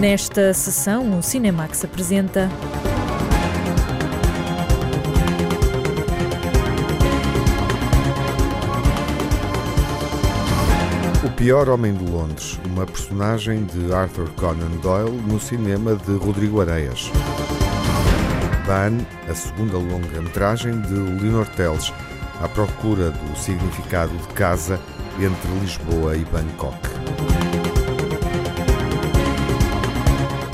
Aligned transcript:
Nesta 0.00 0.54
sessão, 0.54 1.18
o 1.18 1.22
Cinemax 1.22 1.84
apresenta. 1.84 2.48
O 11.22 11.28
Pior 11.32 11.68
Homem 11.68 11.92
de 11.92 12.10
Londres, 12.10 12.58
uma 12.64 12.86
personagem 12.86 13.66
de 13.66 13.92
Arthur 13.92 14.30
Conan 14.36 14.70
Doyle 14.80 15.20
no 15.28 15.38
cinema 15.38 15.94
de 15.94 16.12
Rodrigo 16.12 16.62
Areias. 16.62 17.10
Ban, 18.66 19.04
a 19.30 19.34
segunda 19.34 19.76
longa-metragem 19.76 20.80
de 20.80 20.94
Leonor 20.94 21.46
Teles, 21.48 21.92
à 22.42 22.48
procura 22.48 23.10
do 23.10 23.38
significado 23.38 24.16
de 24.16 24.28
casa 24.28 24.80
entre 25.18 25.50
Lisboa 25.60 26.16
e 26.16 26.24
Bangkok. 26.24 26.88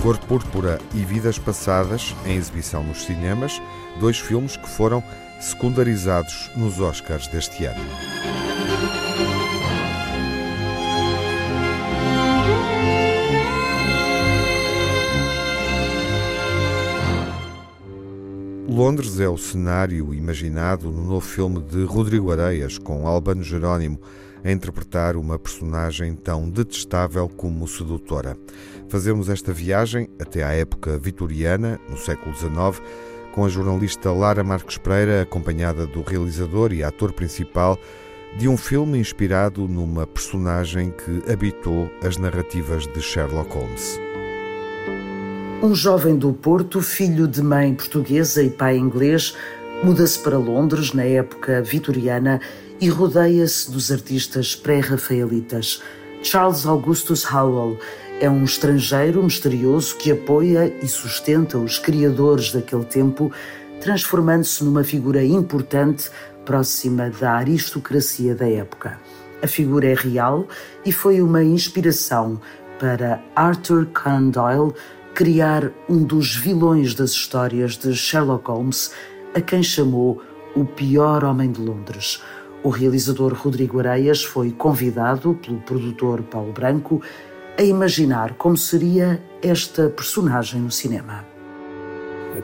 Cor 0.06 0.18
Púrpura 0.18 0.78
e 0.94 1.04
Vidas 1.04 1.36
Passadas, 1.36 2.14
em 2.24 2.36
exibição 2.36 2.84
nos 2.84 3.04
cinemas, 3.04 3.60
dois 3.98 4.16
filmes 4.16 4.56
que 4.56 4.68
foram 4.68 5.02
secundarizados 5.40 6.48
nos 6.54 6.78
Oscars 6.78 7.26
deste 7.26 7.64
ano. 7.64 7.84
Londres 18.68 19.18
é 19.18 19.28
o 19.28 19.36
cenário 19.36 20.14
imaginado 20.14 20.88
no 20.88 21.02
novo 21.02 21.26
filme 21.26 21.60
de 21.62 21.82
Rodrigo 21.82 22.30
Areias, 22.30 22.78
com 22.78 23.08
Albano 23.08 23.42
Jerónimo 23.42 23.98
a 24.44 24.52
interpretar 24.52 25.16
uma 25.16 25.38
personagem 25.38 26.14
tão 26.14 26.48
detestável 26.48 27.28
como 27.28 27.66
sedutora. 27.66 28.36
Fazemos 28.88 29.28
esta 29.28 29.52
viagem 29.52 30.08
até 30.20 30.44
à 30.44 30.52
época 30.52 30.96
vitoriana, 30.96 31.80
no 31.90 31.96
século 31.96 32.34
XIX, 32.34 32.80
com 33.32 33.44
a 33.44 33.48
jornalista 33.48 34.12
Lara 34.12 34.44
Marques 34.44 34.78
Pereira, 34.78 35.22
acompanhada 35.22 35.86
do 35.86 36.02
realizador 36.02 36.72
e 36.72 36.84
ator 36.84 37.12
principal 37.12 37.78
de 38.38 38.48
um 38.48 38.56
filme 38.56 38.98
inspirado 38.98 39.66
numa 39.66 40.06
personagem 40.06 40.92
que 40.92 41.30
habitou 41.30 41.90
as 42.02 42.16
narrativas 42.16 42.86
de 42.86 43.00
Sherlock 43.00 43.52
Holmes. 43.54 44.00
Um 45.62 45.74
jovem 45.74 46.16
do 46.16 46.32
Porto, 46.32 46.80
filho 46.80 47.26
de 47.26 47.42
mãe 47.42 47.74
portuguesa 47.74 48.42
e 48.42 48.50
pai 48.50 48.76
inglês, 48.76 49.34
muda-se 49.82 50.18
para 50.18 50.38
Londres 50.38 50.92
na 50.92 51.04
época 51.04 51.60
vitoriana 51.60 52.40
e 52.80 52.88
rodeia-se 52.88 53.70
dos 53.70 53.90
artistas 53.90 54.54
pré-rafaelitas. 54.54 55.82
Charles 56.22 56.66
Augustus 56.66 57.24
Howell 57.24 57.78
é 58.20 58.30
um 58.30 58.44
estrangeiro 58.44 59.22
misterioso 59.22 59.96
que 59.96 60.10
apoia 60.10 60.74
e 60.82 60.88
sustenta 60.88 61.58
os 61.58 61.78
criadores 61.78 62.50
daquele 62.50 62.84
tempo, 62.84 63.30
transformando-se 63.80 64.64
numa 64.64 64.82
figura 64.82 65.22
importante 65.22 66.10
próxima 66.44 67.10
da 67.10 67.32
aristocracia 67.32 68.34
da 68.34 68.48
época. 68.48 68.98
A 69.42 69.46
figura 69.46 69.88
é 69.88 69.94
real 69.94 70.48
e 70.84 70.92
foi 70.92 71.20
uma 71.20 71.44
inspiração 71.44 72.40
para 72.78 73.22
Arthur 73.34 73.86
Conan 73.86 74.30
Doyle 74.30 74.74
criar 75.14 75.70
um 75.88 76.02
dos 76.02 76.36
vilões 76.36 76.94
das 76.94 77.10
histórias 77.10 77.76
de 77.76 77.94
Sherlock 77.94 78.50
Holmes, 78.50 78.92
a 79.34 79.40
quem 79.40 79.62
chamou 79.62 80.22
o 80.54 80.64
pior 80.64 81.22
homem 81.22 81.52
de 81.52 81.60
Londres. 81.60 82.22
O 82.62 82.70
realizador 82.70 83.34
Rodrigo 83.34 83.78
Areias 83.78 84.24
foi 84.24 84.50
convidado 84.50 85.34
pelo 85.34 85.60
produtor 85.60 86.22
Paulo 86.22 86.52
Branco 86.52 87.02
a 87.58 87.62
imaginar 87.62 88.34
como 88.34 88.56
seria 88.56 89.22
esta 89.42 89.88
personagem 89.88 90.60
no 90.60 90.70
cinema. 90.70 91.24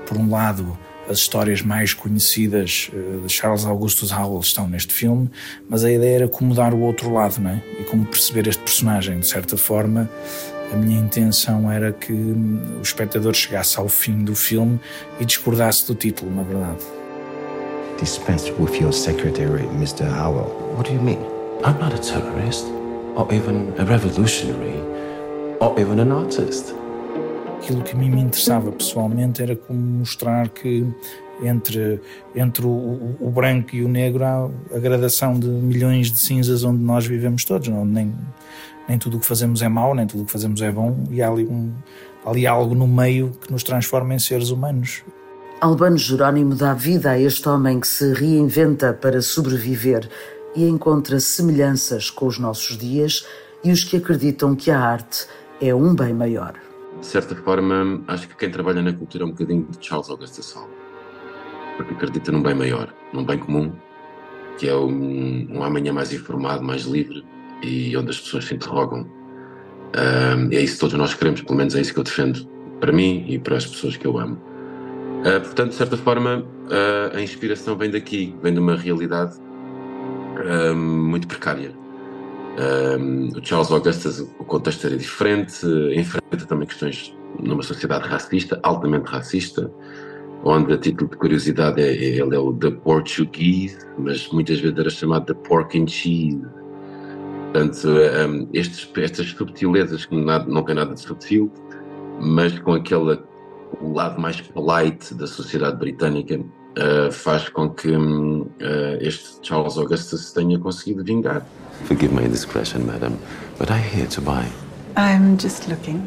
Por 0.06 0.16
um 0.16 0.30
lado, 0.30 0.76
as 1.08 1.18
histórias 1.18 1.60
mais 1.60 1.92
conhecidas 1.92 2.90
eh, 2.92 3.26
de 3.26 3.32
Charles 3.32 3.66
Augustus 3.66 4.10
Howell 4.10 4.40
estão 4.40 4.68
neste 4.68 4.94
filme, 4.94 5.30
mas 5.68 5.84
a 5.84 5.92
ideia 5.92 6.16
era 6.16 6.28
como 6.28 6.54
dar 6.54 6.72
o 6.72 6.80
outro 6.80 7.12
lado, 7.12 7.40
não 7.40 7.50
é? 7.50 7.62
E 7.80 7.84
como 7.84 8.06
perceber 8.06 8.46
este 8.46 8.62
personagem. 8.62 9.18
De 9.18 9.26
certa 9.26 9.56
forma, 9.56 10.08
a 10.72 10.76
minha 10.76 10.98
intenção 10.98 11.70
era 11.70 11.92
que 11.92 12.12
hum, 12.12 12.78
o 12.78 12.82
espectador 12.82 13.34
chegasse 13.34 13.78
ao 13.78 13.88
fim 13.88 14.24
do 14.24 14.34
filme 14.34 14.80
e 15.20 15.24
discordasse 15.24 15.86
do 15.86 15.94
título, 15.94 16.34
na 16.34 16.42
verdade. 16.42 16.82
Dispense 18.00 18.50
with 18.58 18.80
your 18.80 18.92
secretary, 18.92 19.64
Mr. 19.78 20.04
Howell. 20.04 20.50
What 20.74 20.88
do 20.88 20.94
you 20.94 21.02
mean? 21.02 21.20
I'm 21.64 21.78
not 21.78 21.94
a 21.94 21.98
terrorist, 21.98 22.64
or 23.14 23.28
even 23.32 23.72
a 23.78 23.84
revolutionary, 23.84 24.81
or 25.62 25.78
even 25.78 26.00
an 26.00 26.12
artist. 26.12 26.74
Aquilo 27.58 27.82
que 27.82 27.92
a 27.92 27.96
mim 27.96 28.10
me 28.10 28.20
interessava 28.20 28.72
pessoalmente 28.72 29.40
era 29.40 29.54
como 29.54 29.78
mostrar 29.78 30.48
que 30.48 30.84
entre, 31.40 32.00
entre 32.34 32.66
o, 32.66 33.16
o, 33.20 33.30
branco 33.30 33.76
e 33.76 33.84
o 33.84 33.88
negro 33.88 34.24
há 34.24 34.50
a 34.74 34.78
gradação 34.80 35.38
de 35.38 35.46
milhões 35.46 36.10
de 36.10 36.18
cinzas 36.18 36.64
onde 36.64 36.82
nós 36.82 37.06
vivemos 37.06 37.44
todos, 37.44 37.68
não? 37.68 37.84
Nem, 37.84 38.12
nem 38.88 38.98
tudo 38.98 39.16
o 39.16 39.20
que 39.20 39.26
fazemos 39.26 39.62
é 39.62 39.68
mau, 39.68 39.94
nem 39.94 40.04
tudo 40.04 40.24
o 40.24 40.26
que 40.26 40.32
fazemos 40.32 40.60
é 40.60 40.72
bom, 40.72 41.04
e 41.10 41.22
há 41.22 41.28
ali, 41.28 41.46
um, 41.46 41.72
ali 42.26 42.44
algo 42.44 42.74
no 42.74 42.88
meio 42.88 43.30
que 43.40 43.52
nos 43.52 43.62
transforma 43.62 44.14
em 44.14 44.18
seres 44.18 44.50
humanos. 44.50 45.04
Albano 45.60 45.96
Jerónimo 45.96 46.56
dá 46.56 46.74
vida 46.74 47.12
a 47.12 47.20
este 47.20 47.48
homem 47.48 47.78
que 47.78 47.86
se 47.86 48.12
reinventa 48.12 48.92
para 48.92 49.22
sobreviver 49.22 50.08
e 50.56 50.66
encontra 50.68 51.20
semelhanças 51.20 52.10
com 52.10 52.26
os 52.26 52.36
nossos 52.36 52.76
dias 52.76 53.24
e 53.62 53.70
os 53.70 53.84
que 53.84 53.96
acreditam 53.96 54.56
que 54.56 54.70
a 54.72 54.80
arte 54.80 55.26
é 55.62 55.72
um 55.72 55.94
bem 55.94 56.12
maior. 56.12 56.54
De 56.98 57.06
certa 57.06 57.36
forma, 57.36 58.02
acho 58.08 58.28
que 58.28 58.36
quem 58.36 58.50
trabalha 58.50 58.82
na 58.82 58.92
cultura 58.92 59.22
é 59.22 59.26
um 59.26 59.30
bocadinho 59.30 59.66
de 59.70 59.86
Charles 59.86 60.10
Augusto 60.10 60.42
Sala, 60.42 60.68
porque 61.76 61.94
acredita 61.94 62.32
num 62.32 62.42
bem 62.42 62.54
maior, 62.54 62.92
num 63.12 63.24
bem 63.24 63.38
comum, 63.38 63.72
que 64.58 64.68
é 64.68 64.74
um, 64.74 65.46
um 65.50 65.62
amanhã 65.62 65.92
mais 65.92 66.12
informado, 66.12 66.64
mais 66.64 66.82
livre 66.82 67.24
e 67.62 67.96
onde 67.96 68.10
as 68.10 68.20
pessoas 68.20 68.44
se 68.44 68.54
interrogam. 68.54 69.06
Um, 69.94 70.50
é 70.50 70.60
isso 70.60 70.74
que 70.74 70.80
todos 70.80 70.98
nós 70.98 71.14
queremos, 71.14 71.42
pelo 71.42 71.56
menos 71.56 71.76
é 71.76 71.80
isso 71.80 71.94
que 71.94 72.00
eu 72.00 72.04
defendo 72.04 72.44
para 72.80 72.92
mim 72.92 73.24
e 73.28 73.38
para 73.38 73.56
as 73.56 73.66
pessoas 73.66 73.96
que 73.96 74.06
eu 74.06 74.18
amo. 74.18 74.34
Uh, 75.20 75.40
portanto, 75.40 75.70
de 75.70 75.76
certa 75.76 75.96
forma, 75.96 76.40
uh, 76.40 77.16
a 77.16 77.20
inspiração 77.20 77.76
vem 77.76 77.90
daqui, 77.90 78.34
vem 78.42 78.52
de 78.52 78.58
uma 78.58 78.76
realidade 78.76 79.36
uh, 79.38 80.74
muito 80.74 81.28
precária. 81.28 81.81
O 83.34 83.44
Charles 83.44 83.70
Augustus, 83.70 84.20
o 84.20 84.44
contexto 84.44 84.86
era 84.86 84.96
diferente, 84.96 85.66
enfrenta 85.94 86.46
também 86.46 86.66
questões 86.66 87.14
numa 87.40 87.62
sociedade 87.62 88.06
racista, 88.06 88.60
altamente 88.62 89.10
racista, 89.10 89.72
onde 90.44 90.72
a 90.72 90.78
título 90.78 91.10
de 91.10 91.16
curiosidade 91.16 91.80
é, 91.80 91.86
é, 91.86 92.18
ele 92.18 92.34
é 92.34 92.38
o 92.38 92.52
The 92.52 92.70
Portuguese, 92.70 93.78
mas 93.98 94.28
muitas 94.32 94.60
vezes 94.60 94.78
era 94.78 94.90
chamado 94.90 95.26
The 95.26 95.48
Pork 95.48 95.78
and 95.78 95.86
Cheese. 95.86 96.42
Portanto, 97.52 97.88
um, 97.88 98.48
estes, 98.52 98.90
estas 98.96 99.28
subtilezas 99.30 100.04
que 100.06 100.16
não, 100.16 100.44
não 100.46 100.62
tem 100.62 100.74
nada 100.74 100.94
de 100.94 101.00
subtil, 101.00 101.50
mas 102.20 102.58
com 102.58 102.74
aquele 102.74 103.18
lado 103.80 104.20
mais 104.20 104.40
polite 104.40 105.14
da 105.14 105.26
sociedade 105.26 105.78
britânica 105.78 106.38
uh, 106.76 107.10
faz 107.12 107.48
com 107.48 107.68
que 107.70 107.90
um, 107.90 108.42
uh, 108.42 108.98
este 109.00 109.40
Charles 109.42 109.76
Augustus 109.76 110.32
tenha 110.32 110.58
conseguido 110.58 111.04
vingar. 111.04 111.44
Forgive 111.84 112.14
my 112.14 112.24
indiscretion, 112.24 112.86
madam, 112.86 113.18
but 113.58 113.70
I 113.70 113.78
here 113.78 114.06
to 114.08 114.20
buy. 114.20 114.46
I'm 114.96 115.36
just 115.38 115.68
looking, 115.68 116.06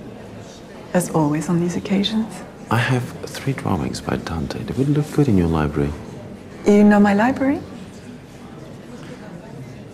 as 0.93 1.09
always 1.13 1.49
on 1.49 1.59
these 1.59 1.77
occasions. 1.77 2.27
I 2.71 2.77
have 2.77 3.03
three 3.25 3.53
drawings 3.53 4.01
by 4.01 4.17
Dante. 4.17 4.59
They 4.59 4.73
would 4.77 4.89
look 4.89 5.11
good 5.15 5.27
in 5.27 5.37
your 5.37 5.49
library. 5.49 5.91
You 6.65 6.83
know 6.83 6.99
my 6.99 7.13
library? 7.13 7.59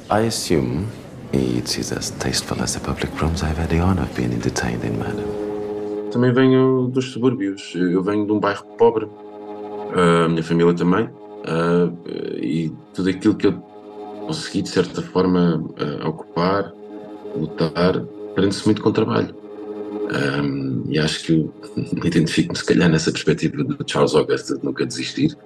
I 0.10 0.22
assume 0.22 0.88
it 1.34 1.78
is 1.78 1.92
as 1.92 2.12
tasteful 2.12 2.62
as 2.62 2.74
the 2.74 2.80
public 2.80 3.12
rooms 3.22 3.44
I've 3.44 3.58
had 3.58 3.70
the 3.70 3.80
honor 3.80 4.04
of 4.04 4.16
being 4.16 4.34
entertained 4.34 4.84
in, 4.84 4.98
madam. 5.00 5.26
Também 6.12 6.34
venho 6.34 6.88
dos 6.88 7.12
subúrbios. 7.12 7.74
Eu 7.74 8.04
venho 8.04 8.26
de 8.26 8.32
um 8.34 8.40
bairro 8.40 8.66
pobre. 8.78 9.08
A 9.94 10.28
minha 10.28 10.44
família 10.44 10.74
também. 10.74 11.10
E 12.42 12.72
tudo 12.94 13.10
aquilo 13.10 13.36
que 13.36 13.48
eu 13.48 13.54
consegui, 14.26 14.62
de 14.62 14.70
certa 14.70 15.02
forma, 15.02 15.64
ocupar, 16.06 16.72
lutar, 17.36 18.02
prende-se 18.36 18.66
muito 18.66 18.82
com 18.82 18.92
trabalho. 18.92 19.36
e 20.88 21.00
acho 21.00 21.24
que 21.24 21.50
identifico-me, 22.06 22.58
se 22.58 22.66
calhar, 22.66 22.90
nessa 22.90 23.12
perspectiva 23.12 23.64
de 23.64 23.76
Charles 23.88 24.16
Augustus 24.16 24.60
de 24.60 24.66
nunca 24.66 24.86
desistir 24.86 25.38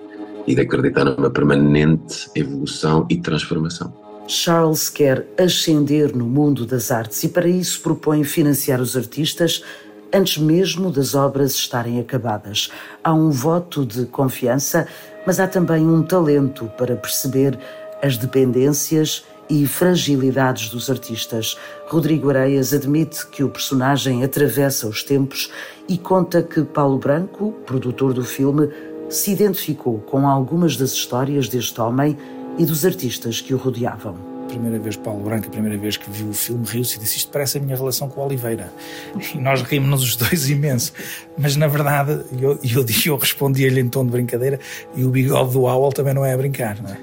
e 0.48 0.54
de 0.54 0.62
acreditar 0.62 1.06
numa 1.06 1.30
permanente 1.30 2.30
evolução 2.36 3.08
e 3.10 3.18
transformação. 3.18 3.94
Charles 4.28 4.90
quer 4.90 5.28
ascender 5.38 6.16
no 6.16 6.26
mundo 6.26 6.66
das 6.66 6.90
artes 6.90 7.24
e, 7.24 7.30
para 7.30 7.48
isso, 7.48 7.82
propõe 7.82 8.24
financiar 8.24 8.82
os 8.82 8.98
artistas 8.98 9.64
antes 10.14 10.38
mesmo 10.38 10.92
das 10.92 11.16
obras 11.16 11.54
estarem 11.54 12.00
acabadas. 12.00 12.72
Há 13.04 13.14
um 13.14 13.30
voto 13.30 13.86
de 13.86 14.06
confiança, 14.06 14.88
mas 15.26 15.40
há 15.40 15.48
também 15.48 15.86
um 15.86 16.04
talento 16.04 16.72
para 16.78 16.96
perceber 16.96 17.58
as 18.02 18.18
dependências 18.18 19.24
e 19.50 19.66
fragilidades 19.68 20.70
dos 20.70 20.90
artistas. 20.90 21.58
Rodrigo 21.88 22.30
Areias 22.30 22.74
admite 22.74 23.26
que 23.28 23.44
o 23.44 23.50
personagem 23.50 24.24
atravessa 24.24 24.88
os 24.88 25.04
tempos 25.04 25.52
e 25.88 25.98
conta 25.98 26.42
que 26.42 26.64
Paulo 26.64 26.98
Branco, 26.98 27.52
produtor 27.66 28.14
do 28.14 28.24
filme, 28.24 28.70
se 29.10 29.32
identificou 29.32 30.00
com 30.00 30.28
algumas 30.28 30.76
das 30.76 30.92
histórias 30.92 31.48
deste 31.48 31.80
homem 31.80 32.18
e 32.58 32.66
dos 32.66 32.86
artistas 32.86 33.40
que 33.40 33.54
o 33.54 33.58
rodeavam 33.58 34.35
primeira 34.48 34.80
vez 34.80 34.96
Paulo 34.96 35.24
Branco, 35.24 35.48
a 35.48 35.50
primeira 35.50 35.78
vez 35.78 35.98
que 35.98 36.10
viu 36.10 36.30
o 36.30 36.34
filme, 36.34 36.66
riu-se 36.66 36.98
e 36.98 37.00
disse: 37.00 37.18
Isto 37.18 37.32
parece 37.32 37.58
a 37.58 37.62
minha 37.62 37.76
relação 37.76 38.10
com 38.10 38.22
o 38.22 38.26
Oliveira. 38.26 38.72
E 39.36 39.38
nós 39.38 39.62
rimos-nos 39.62 40.04
os 40.04 40.16
dois 40.16 40.50
imenso. 40.50 40.94
Mas 41.38 41.56
na 41.56 41.68
verdade, 41.68 42.24
eu, 42.40 42.60
eu, 42.64 42.86
eu 43.06 43.18
respondi-lhe 43.18 43.80
em 43.80 43.90
tom 43.90 44.06
de 44.06 44.12
brincadeira 44.12 44.60
e 44.96 45.04
o 45.04 45.10
bigode 45.10 45.54
do 45.54 45.64
Owl 45.64 45.92
também 45.92 46.14
não 46.14 46.26
é 46.26 46.34
a 46.34 46.38
brincar, 46.38 46.82
não 46.82 46.90
é? 46.90 46.98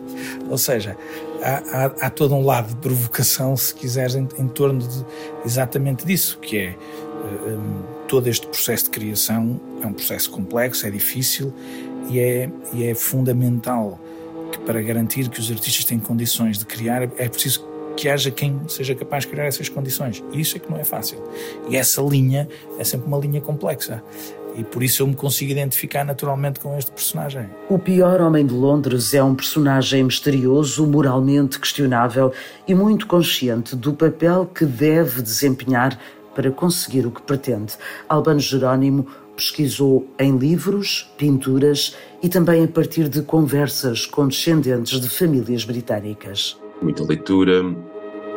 Ou 0.49 0.59
seja, 0.59 0.97
há, 1.43 1.63
há, 1.73 1.85
há 2.07 2.11
todo 2.11 2.35
um 2.35 2.45
lado 2.45 2.69
de 2.69 2.77
provocação, 2.77 3.57
se 3.57 3.75
quiseres, 3.75 4.15
em, 4.15 4.29
em 4.39 4.49
torno 4.49 4.81
de 4.81 5.05
exatamente 5.45 6.07
disso, 6.07 6.39
que 6.39 6.59
é. 6.59 6.77
Um, 7.23 8.03
todo 8.09 8.27
este 8.27 8.47
processo 8.47 8.85
de 8.85 8.91
criação 8.91 9.59
é 9.81 9.87
um 9.87 9.93
processo 9.95 10.31
complexo, 10.31 10.87
é 10.87 10.91
difícil 10.91 11.51
e 12.11 12.21
é, 12.21 12.51
e 12.75 12.85
é 12.85 12.95
fundamental 12.95 13.99
para 14.67 14.81
garantir 14.83 15.29
que 15.29 15.41
os 15.41 15.51
artistas 15.51 15.85
têm 15.85 15.99
condições 15.99 16.59
de 16.59 16.67
criar, 16.67 17.03
é 17.03 17.29
preciso 17.29 17.69
que 17.97 18.09
haja 18.09 18.31
quem 18.31 18.61
seja 18.69 18.95
capaz 18.95 19.25
de 19.25 19.31
criar 19.31 19.45
essas 19.45 19.69
condições. 19.69 20.23
E 20.33 20.41
isso 20.41 20.57
é 20.57 20.61
que 20.61 20.71
não 20.71 20.79
é 20.79 20.85
fácil. 20.85 21.23
E 21.69 21.77
essa 21.77 22.01
linha 22.03 22.49
é 22.79 22.85
sempre 22.85 23.07
uma 23.07 23.19
linha 23.19 23.41
complexa. 23.41 24.03
E 24.57 24.63
por 24.63 24.83
isso 24.83 25.03
eu 25.03 25.07
me 25.07 25.15
consigo 25.15 25.51
identificar 25.51 26.05
naturalmente 26.05 26.61
com 26.61 26.77
este 26.77 26.91
personagem. 26.91 27.49
O 27.71 27.79
Pior 27.79 28.21
Homem 28.21 28.45
de 28.45 28.53
Londres 28.53 29.15
é 29.15 29.23
um 29.23 29.35
personagem 29.35 30.05
misterioso, 30.05 30.87
moralmente 30.87 31.59
questionável 31.59 32.33
e 32.69 32.75
muito 32.75 33.07
consciente 33.07 33.75
do 33.75 33.95
papel 33.95 34.47
que 34.47 34.67
deve 34.67 35.23
desempenhar 35.23 35.99
para 36.35 36.51
conseguir 36.51 37.07
o 37.07 37.11
que 37.11 37.23
pretende. 37.23 37.75
Albano 38.09 38.41
Jerónimo 38.41 39.07
pesquisou 39.37 40.07
em 40.19 40.37
livros, 40.37 41.11
pinturas 41.17 41.97
e 42.23 42.29
também 42.29 42.65
a 42.65 42.69
partir 42.69 43.09
de 43.09 43.23
conversas 43.23 44.07
com 44.07 44.29
descendentes 44.29 45.01
de 45.01 45.09
famílias 45.09 45.65
britânicas. 45.65 46.59
Muita 46.81 47.05
leitura, 47.05 47.63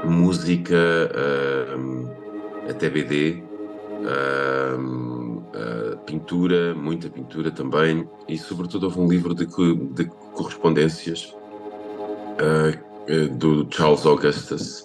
música, 0.04 0.78
até 2.70 2.90
BD, 2.90 3.44
uh, 4.06 5.98
pintura, 6.06 6.76
muita 6.76 7.10
pintura 7.10 7.52
também, 7.52 8.08
e 8.28 8.38
sobretudo 8.38 8.86
houve 8.86 9.00
um 9.00 9.08
livro 9.08 9.34
de, 9.34 9.46
de 9.46 10.06
correspondências 10.34 11.36
uh, 12.40 13.36
do 13.38 13.68
Charles 13.72 14.06
Augustus. 14.06 14.82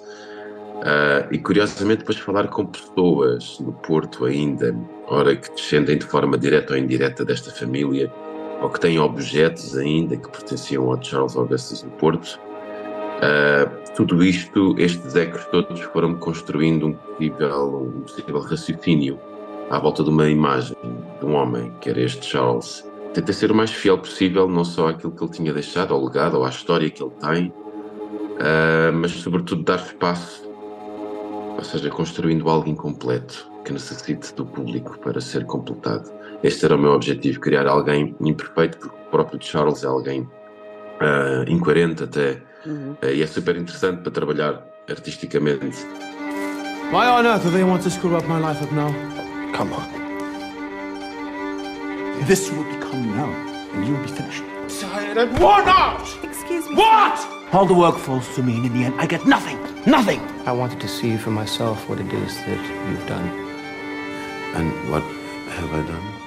Uh, 0.81 1.29
e 1.31 1.39
curiosamente, 1.39 1.99
depois 1.99 2.19
falar 2.19 2.49
com 2.49 2.65
pessoas 2.65 3.61
no 3.61 3.73
Porto 3.73 4.25
ainda, 4.25 4.75
ora 5.11 5.35
que 5.35 5.51
descendem 5.51 5.99
de 5.99 6.07
forma 6.07 6.39
direta 6.39 6.73
ou 6.73 6.79
indireta 6.79 7.25
desta 7.25 7.51
família, 7.51 8.11
ou 8.63 8.71
que 8.71 8.81
têm 8.81 8.99
objetos 8.99 9.77
ainda 9.77 10.17
que 10.17 10.29
pertenciam 10.29 10.91
ao 10.91 11.03
Charles 11.03 11.37
Augustus 11.37 11.83
no 11.83 11.91
Porto. 11.93 12.39
Uh, 13.19 13.95
tudo 13.97 14.23
isto, 14.23 14.75
estes 14.79 15.15
ecos 15.17 15.45
todos 15.47 15.81
foram 15.81 16.15
construindo 16.15 16.87
um 16.87 16.93
possível, 16.93 17.93
um 17.97 18.01
possível 18.03 18.41
raciocínio 18.41 19.19
à 19.69 19.79
volta 19.79 20.03
de 20.03 20.11
uma 20.11 20.29
imagem 20.29 20.77
de 21.19 21.27
um 21.27 21.35
homem, 21.35 21.73
que 21.81 21.91
era 21.91 22.01
este 22.01 22.25
Charles. 22.25 22.89
Tentei 23.13 23.35
ser 23.35 23.51
o 23.51 23.55
mais 23.55 23.71
fiel 23.71 23.99
possível, 23.99 24.49
não 24.49 24.65
só 24.65 24.89
àquilo 24.89 25.13
que 25.13 25.23
ele 25.23 25.33
tinha 25.33 25.53
deixado, 25.53 25.93
ao 25.93 26.05
legado, 26.05 26.39
ou 26.39 26.45
à 26.45 26.49
história 26.49 26.89
que 26.89 27.03
ele 27.03 27.13
tem, 27.21 27.49
uh, 27.49 28.93
mas 28.95 29.11
sobretudo 29.13 29.65
dar 29.65 29.81
espaço, 29.81 30.49
ou 31.57 31.65
seja, 31.65 31.91
construindo 31.91 32.49
algo 32.49 32.69
incompleto 32.69 33.50
que 33.65 33.73
necessite 33.73 34.35
do 34.35 34.45
público 34.47 34.99
para 34.99 35.21
ser 35.21 35.45
completado. 35.45 36.11
Este 36.43 36.65
era 36.65 36.77
o 36.77 36.79
meu 36.79 36.93
objetivo, 36.93 37.41
criar 37.41 37.67
alguém 37.67 38.17
imperfeito, 38.21 38.79
porque 38.79 38.97
o 38.97 39.11
próprio 39.11 39.39
Charles 39.43 39.85
é 39.85 39.87
alguém 39.87 40.23
uh, 40.23 41.49
incoerente 41.49 42.05
até, 42.05 42.39
uhum. 42.65 42.97
uh, 43.03 43.07
e 43.07 43.23
é 43.23 43.27
super 43.27 43.57
interessante 43.57 44.03
para 44.03 44.11
trabalhar 44.11 44.65
artisticamente. 44.89 45.87
Why 46.93 47.07
on 47.07 47.27
earth 47.27 47.45
do 47.45 47.51
they 47.51 47.63
want 47.63 47.83
to 47.83 47.91
screw 47.91 48.17
up 48.17 48.27
my 48.27 48.41
life 48.41 48.63
up 48.63 48.73
now? 48.75 48.93
Come 49.53 49.73
on. 49.75 50.01
This 52.27 52.51
will 52.51 52.65
become 52.65 53.17
known, 53.17 53.35
and 53.75 53.87
you 53.87 53.95
will 53.95 54.03
be 54.03 54.09
finished. 54.09 54.45
Tired 54.81 55.19
and 55.19 55.39
worn 55.39 55.69
out! 55.69 56.03
Excuse 56.23 56.69
me. 56.69 56.77
What? 56.77 57.19
All 57.53 57.67
the 57.67 57.75
work 57.75 57.97
falls 57.97 58.33
to 58.37 58.43
me, 58.43 58.57
and 58.57 58.67
in 58.67 58.73
the 58.73 58.85
end, 58.85 58.95
I 59.01 59.07
get 59.07 59.27
nothing. 59.27 59.59
Nothing! 59.87 60.21
I 60.47 60.53
wanted 60.53 60.81
to 60.81 60.89
see 60.89 61.17
for 61.17 61.31
myself 61.31 61.89
what 61.89 62.01
it 62.01 62.13
is 62.13 62.37
that 62.37 62.91
you've 62.91 63.07
done. 63.07 63.50
And 64.57 64.71
what 64.91 65.05
have 65.57 65.71
I 65.73 65.83
done? 65.87 66.21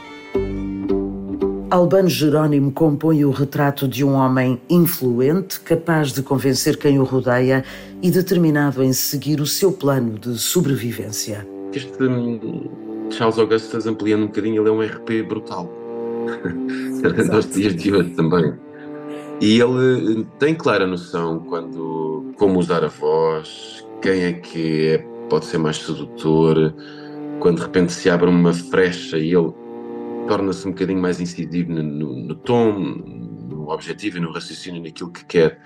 Albano 1.70 2.08
Jerónimo 2.08 2.72
compõe 2.72 3.26
o 3.26 3.32
retrato 3.32 3.88
de 3.88 4.04
um 4.04 4.14
homem 4.14 4.62
influente, 4.70 5.60
capaz 5.60 6.14
de 6.14 6.22
convencer 6.22 6.78
quem 6.78 7.00
o 7.00 7.04
rodeia 7.04 7.66
e 8.02 8.12
determinado 8.12 8.84
em 8.84 8.94
seguir 8.94 9.42
o 9.42 9.48
seu 9.48 9.72
plano 9.72 10.20
de 10.20 10.38
sobrevivência. 10.38 11.48
Este 11.74 11.92
Charles 13.10 13.40
Augustus, 13.40 13.88
ampliando 13.88 14.24
um 14.24 14.28
bocadinho, 14.28 14.62
ele 14.62 14.70
é 14.70 14.72
um 14.72 14.82
RP 14.82 15.28
brutal. 15.28 15.68
Nos 17.34 17.50
dias 17.50 17.76
de 17.76 17.92
hoje 17.92 18.12
também. 18.12 18.54
E 19.42 19.60
ele 19.60 20.20
hum, 20.20 20.26
tem 20.40 20.54
clara 20.56 20.86
noção 20.86 21.40
quando 21.40 22.34
como 22.38 22.60
usar 22.60 22.84
a 22.84 22.88
voz, 22.88 23.86
quem 24.02 24.24
é 24.24 24.34
que 24.34 24.88
é, 24.90 24.98
pode 25.28 25.46
ser 25.46 25.58
mais 25.58 25.78
sedutor, 25.78 26.74
quando 27.44 27.58
de 27.58 27.64
repente 27.64 27.92
se 27.92 28.10
abre 28.10 28.30
uma 28.30 28.54
frecha 28.54 29.18
e 29.18 29.36
ele 29.36 29.54
torna-se 30.30 30.66
um 30.66 30.72
bocadinho 30.72 31.02
mais 31.02 31.20
incisivo 31.20 31.74
no, 31.74 31.84
no, 31.84 32.16
no, 32.28 32.36
tom, 32.36 32.72
no 32.72 33.70
objetivo 33.70 34.18
e 34.18 34.22
no 34.22 34.32
raciocínio, 34.32 34.82
naquilo 34.82 35.12
que 35.12 35.26
quer. 35.26 35.60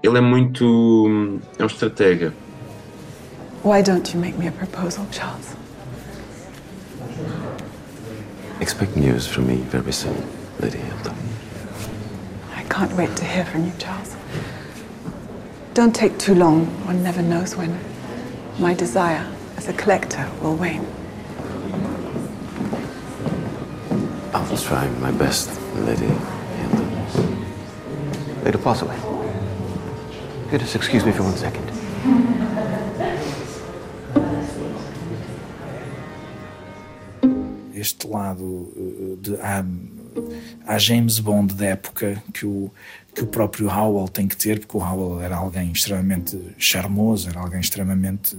Ele 0.00 0.16
é 0.16 0.20
muito. 0.20 0.62
é 1.58 1.64
um 1.64 1.66
estratega. 1.66 2.32
Why 3.64 3.82
don't 3.82 4.14
you 4.14 4.20
make 4.20 4.38
me 4.38 4.46
a 4.46 4.52
proposal, 4.52 5.04
Charles? 5.10 5.56
Expect 8.60 8.96
news 8.96 9.26
from 9.26 9.48
me 9.48 9.56
very 9.72 9.92
soon, 9.92 10.22
Lady 10.60 10.78
Hilda. 10.78 11.12
I 12.56 12.62
can't 12.70 12.94
wait 12.96 13.16
to 13.16 13.24
hear 13.24 13.44
from 13.44 13.66
you, 13.66 13.72
Charles. 13.78 14.14
Don't 15.74 15.92
take 15.92 16.16
too 16.18 16.36
long, 16.36 16.66
one 16.86 17.02
never 17.02 17.22
knows 17.22 17.56
when 17.56 17.76
my 18.60 18.72
desire 18.72 19.26
as 19.56 19.66
a 19.66 19.72
collector 19.72 20.24
will 20.40 20.54
wane. 20.54 20.86
I 24.58 24.60
will 24.60 24.66
try 24.66 24.88
my 25.00 25.12
best, 25.12 25.48
Lady 25.76 26.06
Hilda. 26.06 26.84
Lady 28.44 28.58
Possibly. 28.58 28.96
You 30.50 30.58
just 30.58 30.74
excuse 30.74 31.04
me 31.04 31.12
for 31.12 31.22
one 31.22 31.36
second. 31.36 31.64
Este 37.72 38.08
lado 38.08 38.72
eh, 38.76 39.16
de 39.20 39.40
há, 39.40 39.64
há 40.66 40.78
James 40.78 41.20
Bond 41.20 41.54
da 41.54 41.66
época 41.66 42.20
que 42.34 42.44
o, 42.44 42.72
que 43.14 43.22
o 43.22 43.26
próprio 43.28 43.68
Howell 43.68 44.08
tem 44.08 44.26
que 44.26 44.36
ter, 44.36 44.58
porque 44.58 44.76
o 44.76 44.80
Howell 44.80 45.20
era 45.22 45.36
alguém 45.36 45.70
extremamente 45.70 46.36
charmoso, 46.58 47.28
era 47.28 47.38
alguém 47.38 47.60
extremamente 47.60 48.36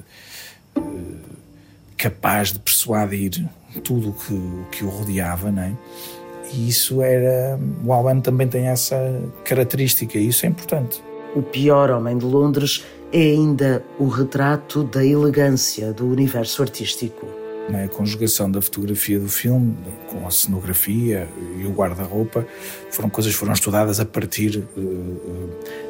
uh, 0.75 1.19
capaz 1.95 2.51
de 2.51 2.59
persuadir 2.59 3.49
tudo 3.83 4.13
que, 4.13 4.33
o 4.33 4.65
que 4.71 4.83
o 4.83 4.89
rodeava, 4.89 5.51
não 5.51 5.63
é? 5.63 5.73
E 6.53 6.67
isso 6.67 7.01
era. 7.01 7.59
O 7.85 7.93
Albano 7.93 8.21
também 8.21 8.47
tem 8.47 8.67
essa 8.67 8.97
característica, 9.43 10.17
e 10.17 10.27
isso 10.27 10.45
é 10.45 10.49
importante. 10.49 11.03
O 11.35 11.41
pior 11.41 11.91
homem 11.91 12.17
de 12.17 12.25
Londres 12.25 12.83
é 13.11 13.21
ainda 13.21 13.83
o 13.99 14.07
retrato 14.07 14.83
da 14.83 15.05
elegância 15.05 15.93
do 15.93 16.07
universo 16.07 16.61
artístico. 16.61 17.27
A 17.71 17.87
conjugação 17.87 18.49
da 18.49 18.59
fotografia 18.63 19.19
do 19.19 19.29
filme 19.29 19.77
com 20.07 20.25
a 20.25 20.31
cenografia 20.31 21.29
e 21.55 21.67
o 21.67 21.71
guarda-roupa 21.71 22.47
foram 22.89 23.11
coisas 23.11 23.31
que 23.31 23.37
foram 23.37 23.53
estudadas 23.53 23.99
a 23.99 24.05
partir 24.05 24.63
eh, 24.75 24.81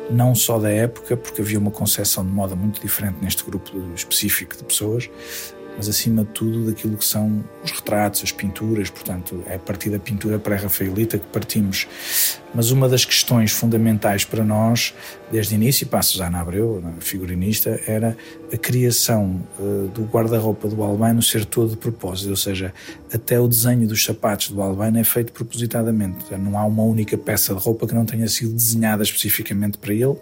não 0.10 0.36
só 0.36 0.60
da 0.60 0.70
época, 0.70 1.16
porque 1.16 1.42
havia 1.42 1.58
uma 1.58 1.72
concepção 1.72 2.26
de 2.26 2.32
moda 2.32 2.54
muito 2.54 2.82
diferente 2.82 3.16
neste 3.22 3.46
grupo 3.46 3.72
específico 3.96 4.58
de 4.58 4.66
pessoas, 4.66 5.10
mas 5.80 5.88
acima 5.88 6.26
de 6.26 6.32
tudo 6.32 6.66
daquilo 6.66 6.98
que 6.98 7.06
são 7.06 7.42
os 7.64 7.72
retratos, 7.72 8.22
as 8.22 8.34
pinturas, 8.34 8.90
portanto, 8.90 9.42
é 9.48 9.56
a 9.56 9.60
partir 9.60 9.90
da 9.90 9.98
pintura 9.98 10.38
pré-rafaelita 10.38 11.18
que 11.18 11.26
partimos. 11.28 11.88
Mas 12.54 12.70
uma 12.70 12.90
das 12.90 13.06
questões 13.06 13.54
fundamentais 13.54 14.26
para 14.26 14.44
nós, 14.44 14.94
desde 15.32 15.54
o 15.54 15.56
início, 15.56 15.88
para 15.88 16.00
a 16.00 16.02
Susana 16.02 16.42
Abreu, 16.42 16.84
figurinista, 17.00 17.80
era 17.88 18.18
a 18.52 18.58
criação 18.58 19.42
uh, 19.58 19.88
do 19.88 20.04
guarda-roupa 20.04 20.68
do 20.68 20.84
Albano 20.84 21.24
ser 21.24 21.46
todo 21.46 21.70
de 21.70 21.78
propósito, 21.78 22.32
ou 22.32 22.36
seja, 22.36 22.74
até 23.14 23.40
o 23.40 23.48
desenho 23.48 23.88
dos 23.88 24.04
sapatos 24.04 24.50
do 24.50 24.62
Albano 24.62 25.00
é 25.00 25.04
feito 25.06 25.32
propositadamente. 25.32 26.26
Não 26.38 26.60
há 26.60 26.66
uma 26.66 26.84
única 26.84 27.18
peça 27.18 27.56
de 27.56 27.62
roupa 27.62 27.88
que 27.88 27.96
não 27.96 28.06
tenha 28.06 28.28
sido 28.28 28.52
desenhada 28.52 29.02
especificamente 29.02 29.78
para 29.78 29.94
ele 29.94 30.18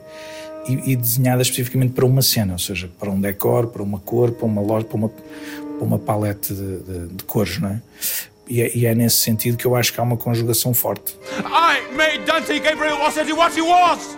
e, 0.68 0.92
e, 0.92 0.96
desenhada 0.96 1.42
especificamente 1.42 1.94
para 1.94 2.06
uma 2.06 2.22
cena, 2.22 2.54
ou 2.54 2.60
seja, 2.60 2.90
para 3.00 3.10
um 3.10 3.20
decor, 3.20 3.68
para 3.68 3.82
uma 3.82 4.00
cor, 4.00 4.32
para 4.32 4.46
uma 4.46 4.62
loja, 4.62 4.86
para 4.86 4.98
uma, 4.98 5.10
para 5.10 5.84
uma 5.86 6.00
palete 6.00 6.54
de, 6.54 6.80
de, 6.80 7.08
de 7.08 7.24
cores, 7.24 7.60
não 7.60 7.70
é? 7.70 7.82
E, 8.50 8.62
é? 8.62 8.78
e, 8.78 8.86
é 8.86 8.96
nesse 8.96 9.18
sentido 9.18 9.58
que 9.58 9.66
eu 9.66 9.76
acho 9.76 9.94
que 9.94 10.00
há 10.00 10.04
uma 10.04 10.18
conjugação 10.18 10.74
forte. 10.74 11.18
I 11.40 11.96
made 11.96 12.26
Dante 12.26 12.60
Gabriel 12.60 12.98
Rossetti 12.98 13.34
what 13.34 13.58
he 13.58 13.62
was! 13.62 14.18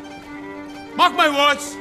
Mark 0.96 1.16
my 1.16 1.30
words! 1.30 1.78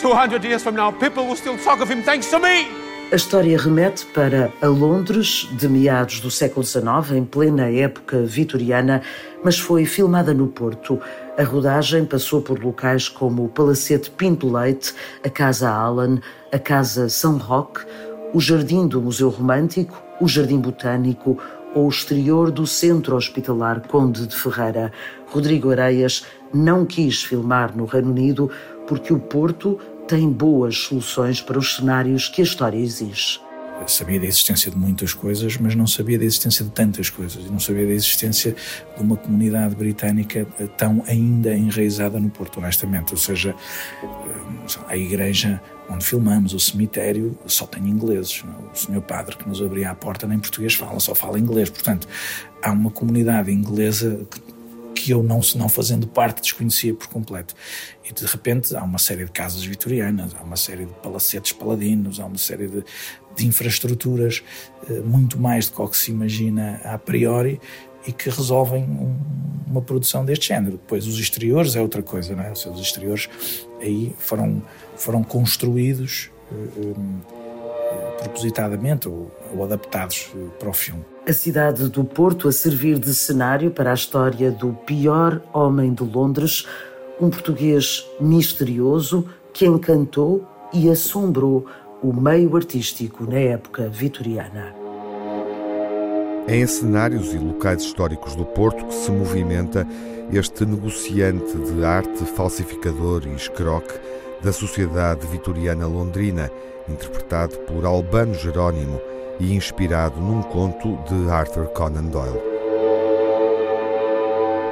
200 0.00 0.42
years 0.44 0.62
from 0.62 0.72
now, 0.72 0.92
people 0.92 1.24
will 1.24 1.36
still 1.36 1.56
talk 1.58 1.82
of 1.82 1.92
him 1.92 2.02
thanks 2.02 2.28
to 2.30 2.38
me! 2.38 2.82
A 3.12 3.16
história 3.16 3.58
remete 3.58 4.06
para 4.06 4.50
a 4.62 4.66
Londres 4.66 5.46
de 5.52 5.68
meados 5.68 6.18
do 6.20 6.30
século 6.30 6.64
XIX, 6.64 7.12
em 7.14 7.24
plena 7.26 7.70
época 7.70 8.22
vitoriana, 8.22 9.02
mas 9.44 9.58
foi 9.58 9.84
filmada 9.84 10.32
no 10.32 10.46
Porto. 10.46 10.98
A 11.38 11.44
rodagem 11.44 12.04
passou 12.04 12.42
por 12.42 12.62
locais 12.62 13.08
como 13.08 13.46
o 13.46 13.48
Palacete 13.48 14.10
Pinto 14.10 14.52
Leite, 14.52 14.94
a 15.24 15.30
Casa 15.30 15.70
Allen, 15.70 16.20
a 16.52 16.58
Casa 16.58 17.08
São 17.08 17.38
Roque, 17.38 17.86
o 18.34 18.40
Jardim 18.40 18.86
do 18.86 19.00
Museu 19.00 19.30
Romântico, 19.30 20.02
o 20.20 20.28
Jardim 20.28 20.60
Botânico 20.60 21.38
ou 21.74 21.86
o 21.86 21.88
exterior 21.88 22.50
do 22.50 22.66
Centro 22.66 23.16
Hospitalar 23.16 23.80
Conde 23.88 24.26
de 24.26 24.36
Ferreira. 24.36 24.92
Rodrigo 25.26 25.70
Areias 25.70 26.22
não 26.52 26.84
quis 26.84 27.22
filmar 27.22 27.74
no 27.74 27.86
Reino 27.86 28.10
Unido 28.10 28.50
porque 28.86 29.10
o 29.10 29.18
Porto 29.18 29.78
tem 30.06 30.28
boas 30.28 30.76
soluções 30.76 31.40
para 31.40 31.58
os 31.58 31.76
cenários 31.76 32.28
que 32.28 32.42
a 32.42 32.44
história 32.44 32.76
exige. 32.76 33.40
Sabia 33.86 34.20
da 34.20 34.26
existência 34.26 34.70
de 34.70 34.76
muitas 34.76 35.14
coisas, 35.14 35.56
mas 35.56 35.74
não 35.74 35.86
sabia 35.86 36.18
da 36.18 36.24
existência 36.24 36.64
de 36.64 36.70
tantas 36.70 37.10
coisas. 37.10 37.44
E 37.44 37.48
não 37.48 37.58
sabia 37.58 37.86
da 37.86 37.92
existência 37.92 38.54
de 38.96 39.02
uma 39.02 39.16
comunidade 39.16 39.74
britânica 39.74 40.46
tão 40.76 41.02
ainda 41.06 41.54
enraizada 41.54 42.18
no 42.18 42.30
Porto, 42.30 42.58
honestamente. 42.58 43.12
Ou 43.12 43.18
seja, 43.18 43.54
eh, 44.02 44.78
a 44.88 44.96
igreja 44.96 45.60
onde 45.88 46.04
filmamos, 46.04 46.54
o 46.54 46.60
cemitério, 46.60 47.38
só 47.46 47.66
tem 47.66 47.86
ingleses. 47.88 48.42
O 48.72 48.76
senhor 48.76 49.02
padre 49.02 49.36
que 49.36 49.48
nos 49.48 49.60
abria 49.60 49.90
a 49.90 49.94
porta 49.94 50.26
nem 50.26 50.38
português 50.38 50.74
fala, 50.74 50.98
só 51.00 51.14
fala 51.14 51.38
inglês. 51.38 51.68
Portanto, 51.68 52.08
há 52.62 52.70
uma 52.72 52.90
comunidade 52.90 53.50
inglesa 53.50 54.26
que 54.94 55.10
eu 55.10 55.22
não, 55.22 55.40
não 55.56 55.68
fazendo 55.68 56.06
parte 56.06 56.40
desconhecia 56.40 56.94
por 56.94 57.08
completo. 57.08 57.54
E 58.08 58.12
de 58.12 58.24
repente 58.24 58.74
há 58.76 58.82
uma 58.84 58.98
série 58.98 59.24
de 59.24 59.32
casas 59.32 59.64
vitorianas, 59.64 60.32
há 60.38 60.42
uma 60.42 60.56
série 60.56 60.86
de 60.86 60.92
palacetes 60.94 61.52
paladinos, 61.52 62.20
há 62.20 62.26
uma 62.26 62.38
série 62.38 62.68
de, 62.68 62.84
de 63.36 63.46
infraestruturas, 63.46 64.42
eh, 64.88 65.00
muito 65.00 65.38
mais 65.38 65.68
do 65.68 65.88
que 65.88 65.96
se 65.96 66.10
imagina 66.10 66.80
a 66.84 66.98
priori, 66.98 67.60
e 68.06 68.12
que 68.12 68.28
resolvem 68.28 68.82
um, 68.82 69.16
uma 69.66 69.80
produção 69.80 70.24
deste 70.24 70.48
género. 70.48 70.72
Depois 70.72 71.06
os 71.06 71.18
exteriores 71.18 71.76
é 71.76 71.80
outra 71.80 72.02
coisa, 72.02 72.34
não 72.34 72.42
é? 72.42 72.52
Os 72.52 72.80
exteriores 72.80 73.28
aí 73.80 74.14
foram, 74.18 74.62
foram 74.96 75.22
construídos 75.22 76.30
um, 76.50 76.56
eh, 76.56 77.92
eh, 77.92 78.16
propositadamente 78.22 79.08
ou, 79.08 79.30
ou 79.54 79.64
adaptados 79.64 80.30
para 80.58 80.68
o 80.68 80.72
filme. 80.72 81.04
A 81.26 81.32
cidade 81.32 81.88
do 81.88 82.04
Porto 82.04 82.48
a 82.48 82.52
servir 82.52 82.98
de 82.98 83.14
cenário 83.14 83.70
para 83.70 83.92
a 83.92 83.94
história 83.94 84.50
do 84.50 84.72
pior 84.72 85.40
homem 85.52 85.94
de 85.94 86.02
Londres, 86.02 86.66
um 87.20 87.30
português 87.30 88.04
misterioso 88.20 89.28
que 89.52 89.64
encantou 89.64 90.46
e 90.72 90.90
assombrou 90.90 91.66
o 92.02 92.12
meio 92.12 92.56
artístico 92.56 93.24
na 93.24 93.38
época 93.38 93.88
vitoriana. 93.88 94.74
É 96.48 96.56
em 96.56 96.66
cenários 96.66 97.32
e 97.32 97.38
locais 97.38 97.82
históricos 97.82 98.34
do 98.34 98.44
Porto 98.44 98.84
que 98.84 98.94
se 98.94 99.10
movimenta 99.12 99.86
este 100.32 100.66
negociante 100.66 101.56
de 101.56 101.84
arte 101.84 102.24
falsificador 102.24 103.22
e 103.26 103.34
escroque 103.36 103.94
da 104.42 104.52
sociedade 104.52 105.24
vitoriana 105.28 105.86
londrina, 105.86 106.50
interpretado 106.88 107.56
por 107.60 107.84
Albano 107.84 108.34
Jerónimo 108.34 109.00
e 109.38 109.54
inspirado 109.54 110.20
num 110.20 110.42
conto 110.42 110.98
de 111.08 111.30
Arthur 111.30 111.66
Conan 111.68 112.06
Doyle. 112.06 112.51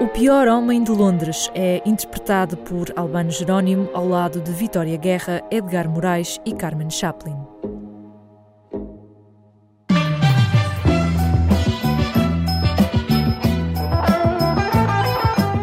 O 0.00 0.08
Pior 0.08 0.48
Homem 0.48 0.82
de 0.82 0.90
Londres 0.90 1.50
é 1.54 1.82
interpretado 1.84 2.56
por 2.56 2.90
Albano 2.96 3.30
Jerónimo 3.30 3.90
ao 3.92 4.08
lado 4.08 4.40
de 4.40 4.50
Vitória 4.50 4.96
Guerra, 4.96 5.42
Edgar 5.50 5.86
Moraes 5.90 6.40
e 6.46 6.54
Carmen 6.54 6.88
Chaplin. 6.88 7.36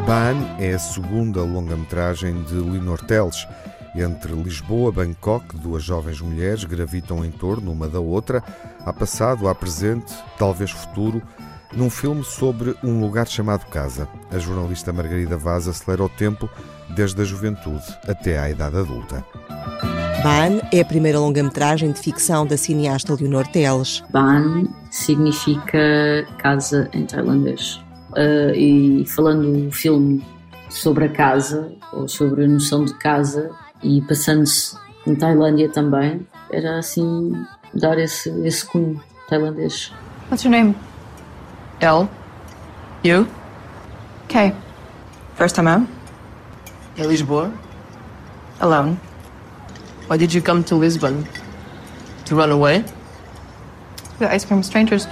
Ban 0.05 0.37
é 0.59 0.75
a 0.75 0.79
segunda 0.79 1.41
longa-metragem 1.41 2.43
de 2.43 2.53
Leonor 2.53 3.03
Teles, 3.05 3.47
entre 3.95 4.33
Lisboa 4.33 4.91
e 4.91 4.93
Bangkok, 4.93 5.57
duas 5.57 5.81
jovens 5.81 6.21
mulheres 6.21 6.63
gravitam 6.63 7.25
em 7.25 7.31
torno 7.31 7.71
uma 7.71 7.87
da 7.87 7.99
outra, 7.99 8.43
há 8.85 8.93
passado, 8.93 9.47
há 9.47 9.55
presente, 9.55 10.13
talvez 10.37 10.69
futuro, 10.69 11.23
num 11.73 11.89
filme 11.89 12.23
sobre 12.23 12.75
um 12.83 12.99
lugar 12.99 13.27
chamado 13.27 13.65
casa. 13.65 14.07
A 14.31 14.37
jornalista 14.37 14.93
Margarida 14.93 15.37
Vaz 15.37 15.67
acelera 15.67 16.03
o 16.03 16.09
tempo 16.09 16.49
desde 16.89 17.21
a 17.21 17.25
juventude 17.25 17.85
até 18.07 18.39
à 18.39 18.49
idade 18.49 18.77
adulta. 18.77 19.23
Ban 20.23 20.59
é 20.71 20.81
a 20.81 20.85
primeira 20.85 21.19
longa-metragem 21.19 21.91
de 21.91 21.99
ficção 21.99 22.45
da 22.45 22.57
cineasta 22.57 23.13
Leonor 23.13 23.47
Teles. 23.47 24.03
Ban 24.09 24.65
significa 24.89 26.25
casa 26.39 26.89
em 26.93 27.05
tailandês. 27.05 27.79
Uh, 28.11 28.53
e 28.55 29.05
falando 29.05 29.67
o 29.67 29.71
filme 29.71 30.25
sobre 30.69 31.05
a 31.05 31.09
casa, 31.09 31.71
ou 31.93 32.07
sobre 32.07 32.45
a 32.45 32.47
noção 32.47 32.83
de 32.83 32.93
casa, 32.95 33.51
e 33.83 34.01
passando-se 34.01 34.75
em 35.05 35.15
Tailândia 35.15 35.69
também, 35.69 36.25
era 36.51 36.79
assim 36.79 37.33
dar 37.73 37.97
esse, 37.99 38.29
esse 38.45 38.65
cunho 38.65 39.01
tailandês. 39.29 39.93
What's 40.29 40.43
your 40.43 40.51
name? 40.51 40.75
L. 41.81 42.09
You? 43.03 43.27
K. 44.27 44.53
First 45.35 45.55
time 45.55 45.67
out? 45.67 45.87
In 46.97 47.07
Lisboa. 47.07 47.51
Alone. 48.59 48.97
Why 50.07 50.17
did 50.17 50.33
you 50.33 50.41
come 50.41 50.63
to 50.63 50.75
Lisbon? 50.75 51.25
To 52.25 52.35
run 52.35 52.51
away? 52.51 52.83
The 54.19 54.33
ice 54.33 54.45
cream 54.45 54.63
strangers. 54.63 55.07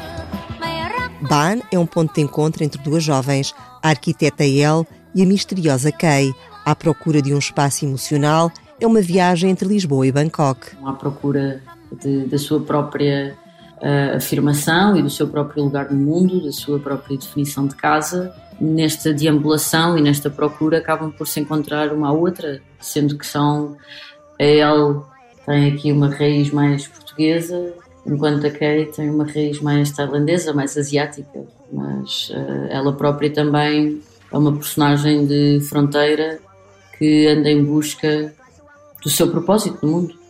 Ban 1.21 1.61
é 1.71 1.77
um 1.77 1.85
ponto 1.85 2.13
de 2.13 2.21
encontro 2.21 2.63
entre 2.63 2.81
duas 2.81 3.03
jovens, 3.03 3.53
a 3.81 3.89
arquiteta 3.89 4.43
El 4.43 4.85
e 5.13 5.21
a 5.21 5.25
misteriosa 5.25 5.91
Kay, 5.91 6.33
à 6.65 6.75
procura 6.75 7.21
de 7.21 7.33
um 7.33 7.39
espaço 7.39 7.85
emocional, 7.85 8.51
é 8.79 8.85
uma 8.85 9.01
viagem 9.01 9.49
entre 9.49 9.67
Lisboa 9.67 10.05
e 10.05 10.11
Bangkok. 10.11 10.75
À 10.83 10.93
procura 10.93 11.61
de, 11.91 12.25
da 12.25 12.37
sua 12.37 12.59
própria 12.59 13.35
uh, 13.81 14.17
afirmação 14.17 14.95
e 14.97 15.01
do 15.01 15.09
seu 15.09 15.27
próprio 15.27 15.63
lugar 15.63 15.91
no 15.91 15.97
mundo, 15.97 16.43
da 16.43 16.51
sua 16.51 16.79
própria 16.79 17.17
definição 17.17 17.67
de 17.67 17.75
casa. 17.75 18.33
Nesta 18.59 19.13
deambulação 19.13 19.97
e 19.97 20.01
nesta 20.01 20.29
procura 20.29 20.77
acabam 20.77 21.11
por 21.11 21.27
se 21.27 21.39
encontrar 21.39 21.91
uma 21.91 22.07
à 22.07 22.11
outra, 22.11 22.61
sendo 22.79 23.17
que 23.17 23.27
são. 23.27 23.75
Ele 24.39 25.01
tem 25.45 25.71
aqui 25.71 25.91
uma 25.91 26.09
raiz 26.09 26.51
mais 26.51 26.87
portuguesa, 26.87 27.73
enquanto 28.05 28.47
a 28.47 28.51
Kay 28.51 28.85
tem 28.85 29.09
uma 29.09 29.25
raiz 29.25 29.59
mais 29.61 29.91
tailandesa, 29.91 30.53
mais 30.53 30.77
asiática. 30.77 31.43
Mas 31.71 32.29
uh, 32.29 32.67
ela 32.69 32.93
própria 32.93 33.29
também 33.29 34.01
é 34.31 34.37
uma 34.37 34.53
personagem 34.53 35.25
de 35.25 35.59
fronteira 35.67 36.39
que 36.97 37.27
anda 37.27 37.49
em 37.49 37.63
busca 37.63 38.33
do 39.03 39.09
seu 39.09 39.29
propósito 39.29 39.85
no 39.85 39.91
mundo. 39.91 40.24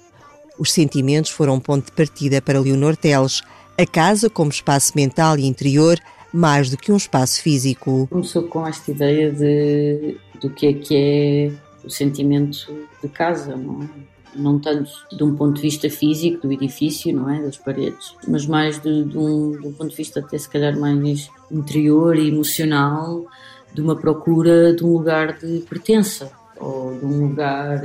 Os 0.58 0.72
sentimentos 0.72 1.32
foram 1.32 1.56
um 1.56 1.60
ponto 1.60 1.86
de 1.86 1.92
partida 1.92 2.42
para 2.42 2.60
Leonor 2.60 2.96
Teles, 2.96 3.42
a 3.78 3.86
casa 3.86 4.30
como 4.30 4.52
espaço 4.52 4.94
mental 4.96 5.38
e 5.38 5.46
interior, 5.46 6.00
mais 6.34 6.70
do 6.70 6.78
que 6.78 6.92
um 6.92 6.98
espaço 6.98 7.42
físico. 7.42 8.08
Começou 8.10 8.44
com 8.44 8.66
esta 8.66 8.92
ideia 8.92 9.32
de 9.32 10.18
do 10.42 10.50
que 10.50 10.68
é 10.68 10.74
que 10.74 10.96
é 10.96 11.52
o 11.86 11.90
sentimento 11.90 12.74
de 13.02 13.10
casa, 13.10 13.56
não 13.56 13.84
é? 13.84 13.90
Não 14.36 14.60
tanto 14.60 14.92
de 15.16 15.24
um 15.24 15.34
ponto 15.34 15.56
de 15.56 15.62
vista 15.62 15.90
físico 15.90 16.46
do 16.46 16.52
edifício, 16.52 17.16
não 17.16 17.30
é, 17.30 17.42
das 17.42 17.56
paredes, 17.56 18.14
mas 18.28 18.46
mais 18.46 18.78
de, 18.82 19.06
de, 19.06 19.18
um, 19.18 19.52
de 19.52 19.68
um 19.68 19.72
ponto 19.72 19.92
de 19.92 19.96
vista 19.96 20.20
até 20.20 20.38
se 20.38 20.50
calhar 20.50 20.78
mais 20.78 21.30
interior 21.50 22.18
e 22.18 22.28
emocional, 22.28 23.26
de 23.74 23.82
uma 23.82 23.96
procura 23.96 24.76
de 24.76 24.84
um 24.84 24.92
lugar 24.92 25.38
de 25.38 25.60
pertença 25.70 26.32
ou 26.58 26.98
de 26.98 27.06
um 27.06 27.28
lugar 27.28 27.82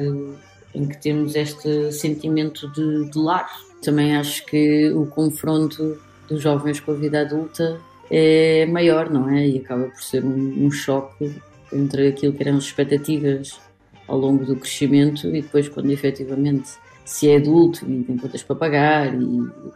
em 0.74 0.86
que 0.86 0.96
temos 0.98 1.34
este 1.34 1.92
sentimento 1.92 2.68
de, 2.72 3.10
de 3.10 3.18
lar. 3.18 3.50
Também 3.82 4.16
acho 4.16 4.44
que 4.46 4.90
o 4.90 5.06
confronto 5.06 5.98
dos 6.28 6.40
jovens 6.40 6.80
com 6.80 6.92
a 6.92 6.94
vida 6.94 7.20
adulta 7.22 7.80
é 8.10 8.66
maior, 8.66 9.10
não 9.10 9.28
é? 9.28 9.46
E 9.46 9.58
acaba 9.58 9.84
por 9.84 10.02
ser 10.02 10.24
um, 10.24 10.66
um 10.66 10.70
choque 10.70 11.34
entre 11.72 12.08
aquilo 12.08 12.32
que 12.32 12.42
eram 12.42 12.56
as 12.56 12.64
expectativas 12.64 13.60
ao 14.06 14.18
longo 14.18 14.44
do 14.44 14.56
crescimento 14.56 15.28
e 15.28 15.42
depois 15.42 15.68
quando 15.68 15.90
efetivamente 15.90 16.70
se 17.04 17.28
é 17.28 17.36
adulto 17.36 17.84
e 17.88 18.04
tem 18.04 18.16
contas 18.16 18.42
para 18.42 18.56
pagar 18.56 19.14
e, 19.14 19.18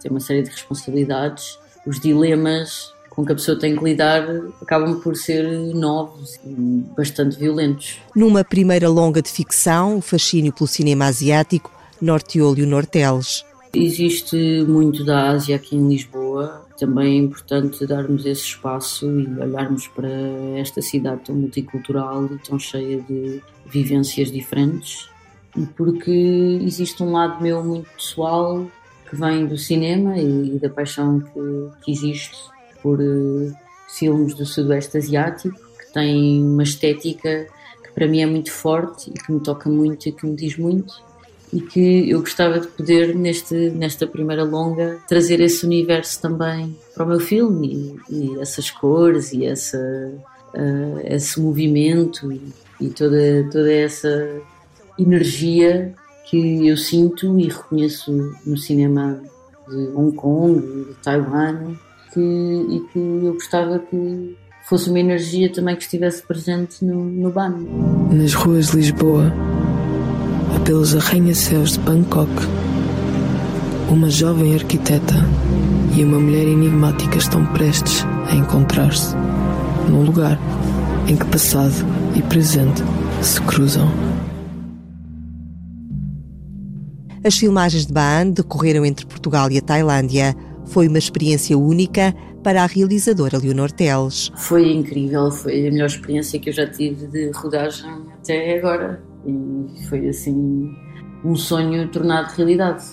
tem 0.01 0.11
uma 0.11 0.21
série 0.21 0.43
de 0.43 0.51
responsabilidades, 0.51 1.59
os 1.87 2.01
dilemas 2.01 2.94
com 3.15 3.25
que 3.25 3.33
a 3.33 3.35
pessoa 3.35 3.59
tem 3.59 3.77
que 3.77 3.85
lidar 3.85 4.27
acabam 4.61 5.01
por 5.01 5.17
ser 5.17 5.45
novos 5.75 6.37
e 6.45 6.85
bastante 6.97 7.39
violentos. 7.39 7.99
Numa 8.15 8.45
primeira 8.45 8.89
longa 8.89 9.23
de 9.23 9.31
ficção, 9.31 9.99
o 9.99 10.01
fascínio 10.01 10.53
pelo 10.53 10.67
cinema 10.67 11.07
asiático 11.07 11.71
norteou 12.01 12.53
Leonor 12.53 12.87
Teles. 12.87 13.45
Existe 13.73 14.65
muito 14.69 15.05
da 15.05 15.31
Ásia 15.31 15.57
aqui 15.57 15.77
em 15.77 15.89
Lisboa. 15.89 16.65
Também 16.79 17.19
é 17.19 17.23
importante 17.23 17.87
darmos 17.87 18.25
esse 18.27 18.43
espaço 18.43 19.07
e 19.07 19.27
olharmos 19.41 19.89
para 19.89 20.09
esta 20.57 20.81
cidade 20.83 21.23
tão 21.25 21.35
multicultural 21.35 22.27
e 22.27 22.39
tão 22.39 22.59
cheia 22.59 23.01
de 23.01 23.41
vivências 23.67 24.31
diferentes. 24.31 25.09
Porque 25.77 26.59
existe 26.63 27.03
um 27.03 27.13
lado 27.13 27.43
meu 27.43 27.63
muito 27.63 27.89
pessoal 27.91 28.67
que 29.09 29.17
vem 29.17 29.47
do 29.47 29.57
cinema 29.57 30.19
e, 30.19 30.59
da 30.59 30.69
paixão 30.69 31.21
que, 31.21 31.85
que 31.85 31.93
existe 31.93 32.37
por 32.85 33.01
uh, 33.01 33.51
filmes 33.89 34.35
do 34.35 34.45
Sudoeste 34.45 34.99
Asiático, 34.99 35.59
que 35.79 35.91
tem 35.95 36.45
uma 36.45 36.63
estética 36.63 37.47
que 37.83 37.91
para 37.95 38.07
mim 38.07 38.21
é 38.21 38.27
muito 38.27 38.53
forte 38.53 39.11
e 39.11 39.15
que 39.15 39.33
me 39.33 39.41
toca 39.41 39.71
muito 39.71 40.07
e 40.07 40.13
que 40.13 40.27
me 40.27 40.37
diz 40.37 40.59
muito 40.59 41.03
e 41.51 41.61
que 41.63 42.11
eu 42.11 42.21
gostava 42.21 42.61
de 42.61 42.67
poder, 42.67 43.15
neste, 43.15 43.71
nesta 43.71 44.07
primeira 44.07 44.45
longa, 44.45 44.99
trazer 45.09 45.41
esse 45.41 45.65
universo 45.65 46.21
também 46.21 46.77
para 46.95 47.05
o 47.05 47.09
meu 47.09 47.21
filme 47.21 47.97
e, 48.11 48.15
e 48.15 48.41
essas 48.41 48.71
cores 48.71 49.33
e 49.33 49.47
essa, 49.47 49.79
uh, 50.53 51.01
esse 51.05 51.41
movimento 51.41 52.31
e, 52.31 52.53
e, 52.81 52.89
toda, 52.91 53.49
toda 53.51 53.73
essa 53.73 54.43
energia 54.99 55.95
que 56.29 56.67
eu 56.67 56.77
sinto 56.77 57.39
e 57.39 57.49
reconheço 57.49 58.35
no 58.45 58.59
cinema 58.59 59.23
de 59.69 59.89
Hong 59.95 60.15
Kong, 60.17 60.87
de 60.89 60.95
Taiwan, 60.95 61.77
que, 62.15 62.21
e 62.21 62.81
que 62.93 62.99
eu 62.99 63.35
gostava 63.35 63.79
que 63.81 64.37
fosse 64.69 64.89
uma 64.89 65.01
energia 65.01 65.53
também 65.53 65.77
que 65.77 65.83
estivesse 65.83 66.23
presente 66.23 66.85
no, 66.85 67.05
no 67.05 67.31
BAN. 67.31 67.57
Nas 68.11 68.33
ruas 68.33 68.71
de 68.71 68.77
Lisboa, 68.77 69.33
pelos 70.65 70.95
arranha-céus 70.95 71.73
de 71.73 71.81
Bangkok, 71.81 72.31
uma 73.91 74.09
jovem 74.09 74.55
arquiteta 74.55 75.15
e 75.95 76.03
uma 76.03 76.19
mulher 76.19 76.47
enigmática 76.47 77.19
estão 77.19 77.45
prestes 77.47 78.05
a 78.31 78.35
encontrar-se 78.35 79.15
num 79.89 80.05
lugar 80.05 80.39
em 81.07 81.17
que 81.17 81.25
passado 81.27 81.75
e 82.17 82.23
presente 82.23 82.83
se 83.21 83.41
cruzam. 83.43 83.89
As 87.27 87.39
filmagens 87.39 87.87
de 87.87 87.93
Baan 87.93 88.31
decorreram 88.31 88.85
entre 88.85 89.07
Portugal 89.07 89.51
e 89.51 89.57
a 89.57 89.63
Tailândia. 89.63 90.37
Foi 90.67 90.89
uma 90.89 90.99
experiência 90.99 91.57
única 91.57 92.15
para 92.43 92.63
a 92.63 92.67
realizadora 92.67 93.39
Leonor 93.39 93.71
Teles. 93.71 94.31
Foi 94.37 94.71
incrível, 94.73 95.31
foi 95.31 95.67
a 95.67 95.71
melhor 95.71 95.87
experiência 95.87 96.39
que 96.39 96.51
eu 96.51 96.53
já 96.53 96.67
tive 96.67 97.07
de 97.07 97.31
rodagem 97.31 97.91
até 98.13 98.59
agora 98.59 99.03
e 99.27 99.87
foi 99.89 100.09
assim 100.09 100.75
um 101.25 101.35
sonho 101.35 101.89
tornado 101.89 102.35
realidade. 102.37 102.85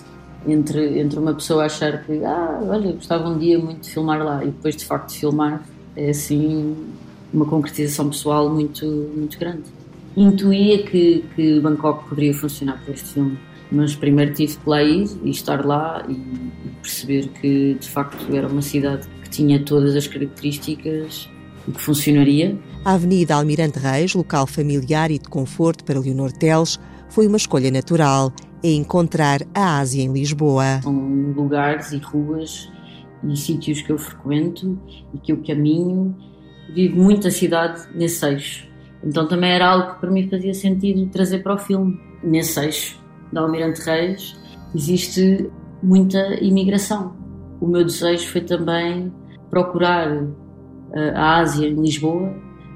Entre, 0.47 0.99
entre 0.99 1.19
uma 1.19 1.35
pessoa 1.35 1.65
achar 1.65 2.03
que, 2.03 2.23
ah, 2.25 2.59
olha, 2.63 2.93
gostava 2.93 3.29
um 3.29 3.37
dia 3.37 3.59
muito 3.59 3.81
de 3.81 3.91
filmar 3.91 4.23
lá 4.23 4.43
e 4.43 4.47
depois 4.47 4.75
de 4.75 4.85
facto 4.85 5.11
filmar, 5.11 5.63
é 5.95 6.09
assim 6.09 6.75
uma 7.31 7.45
concretização 7.45 8.09
pessoal 8.09 8.49
muito, 8.49 8.85
muito 9.15 9.37
grande. 9.37 9.63
Intuía 10.17 10.83
que, 10.83 11.23
que 11.35 11.59
Bangkok 11.59 12.09
poderia 12.09 12.33
funcionar 12.33 12.81
para 12.83 12.93
este 12.93 13.13
filme, 13.13 13.37
mas 13.71 13.95
primeiro 13.95 14.33
tive 14.33 14.57
que 14.57 14.69
lá 14.69 14.83
ir 14.83 15.07
e 15.23 15.29
estar 15.29 15.65
lá 15.65 16.03
e, 16.07 16.13
e 16.13 16.69
perceber 16.81 17.29
que 17.29 17.75
de 17.75 17.89
facto 17.89 18.35
era 18.35 18.47
uma 18.47 18.61
cidade 18.61 19.07
que 19.23 19.29
tinha 19.29 19.63
todas 19.63 19.95
as 19.95 20.07
características 20.07 21.29
e 21.67 21.71
que 21.71 21.81
funcionaria 21.81 22.57
a 22.83 22.93
Avenida 22.93 23.35
Almirante 23.35 23.77
Reis, 23.77 24.15
local 24.15 24.47
familiar 24.47 25.11
e 25.11 25.19
de 25.19 25.29
conforto 25.29 25.83
para 25.83 25.99
Leonor 25.99 26.31
Teles, 26.31 26.79
foi 27.09 27.27
uma 27.27 27.37
escolha 27.37 27.69
natural. 27.69 28.33
É 28.63 28.71
encontrar 28.71 29.41
a 29.53 29.79
Ásia 29.79 30.01
em 30.01 30.11
Lisboa. 30.11 30.81
São 30.81 30.93
lugares 31.35 31.91
e 31.91 31.97
ruas 31.97 32.71
e 33.23 33.37
sítios 33.37 33.83
que 33.83 33.91
eu 33.91 33.99
frequento 33.99 34.79
e 35.13 35.19
que 35.19 35.31
eu 35.31 35.43
caminho. 35.43 36.15
Vivo 36.73 37.01
muito 37.01 37.27
a 37.27 37.31
cidade 37.31 37.81
nesse 37.93 38.25
eixo. 38.25 38.67
Então 39.03 39.27
também 39.27 39.51
era 39.51 39.67
algo 39.67 39.93
que 39.93 39.99
para 39.99 40.09
mim 40.09 40.27
fazia 40.27 40.53
sentido 40.55 41.05
trazer 41.11 41.43
para 41.43 41.53
o 41.53 41.57
filme. 41.57 41.99
Nesse 42.23 42.59
eixo 42.59 43.00
da 43.31 43.41
Almirante 43.41 43.81
Reis 43.81 44.35
existe 44.73 45.49
muita 45.81 46.35
imigração. 46.43 47.15
O 47.59 47.67
meu 47.67 47.83
desejo 47.83 48.27
foi 48.27 48.41
também 48.41 49.11
procurar 49.49 50.07
eh, 50.93 51.13
a 51.15 51.37
Ásia 51.37 51.67
em 51.67 51.75
Lisboa 51.75 52.33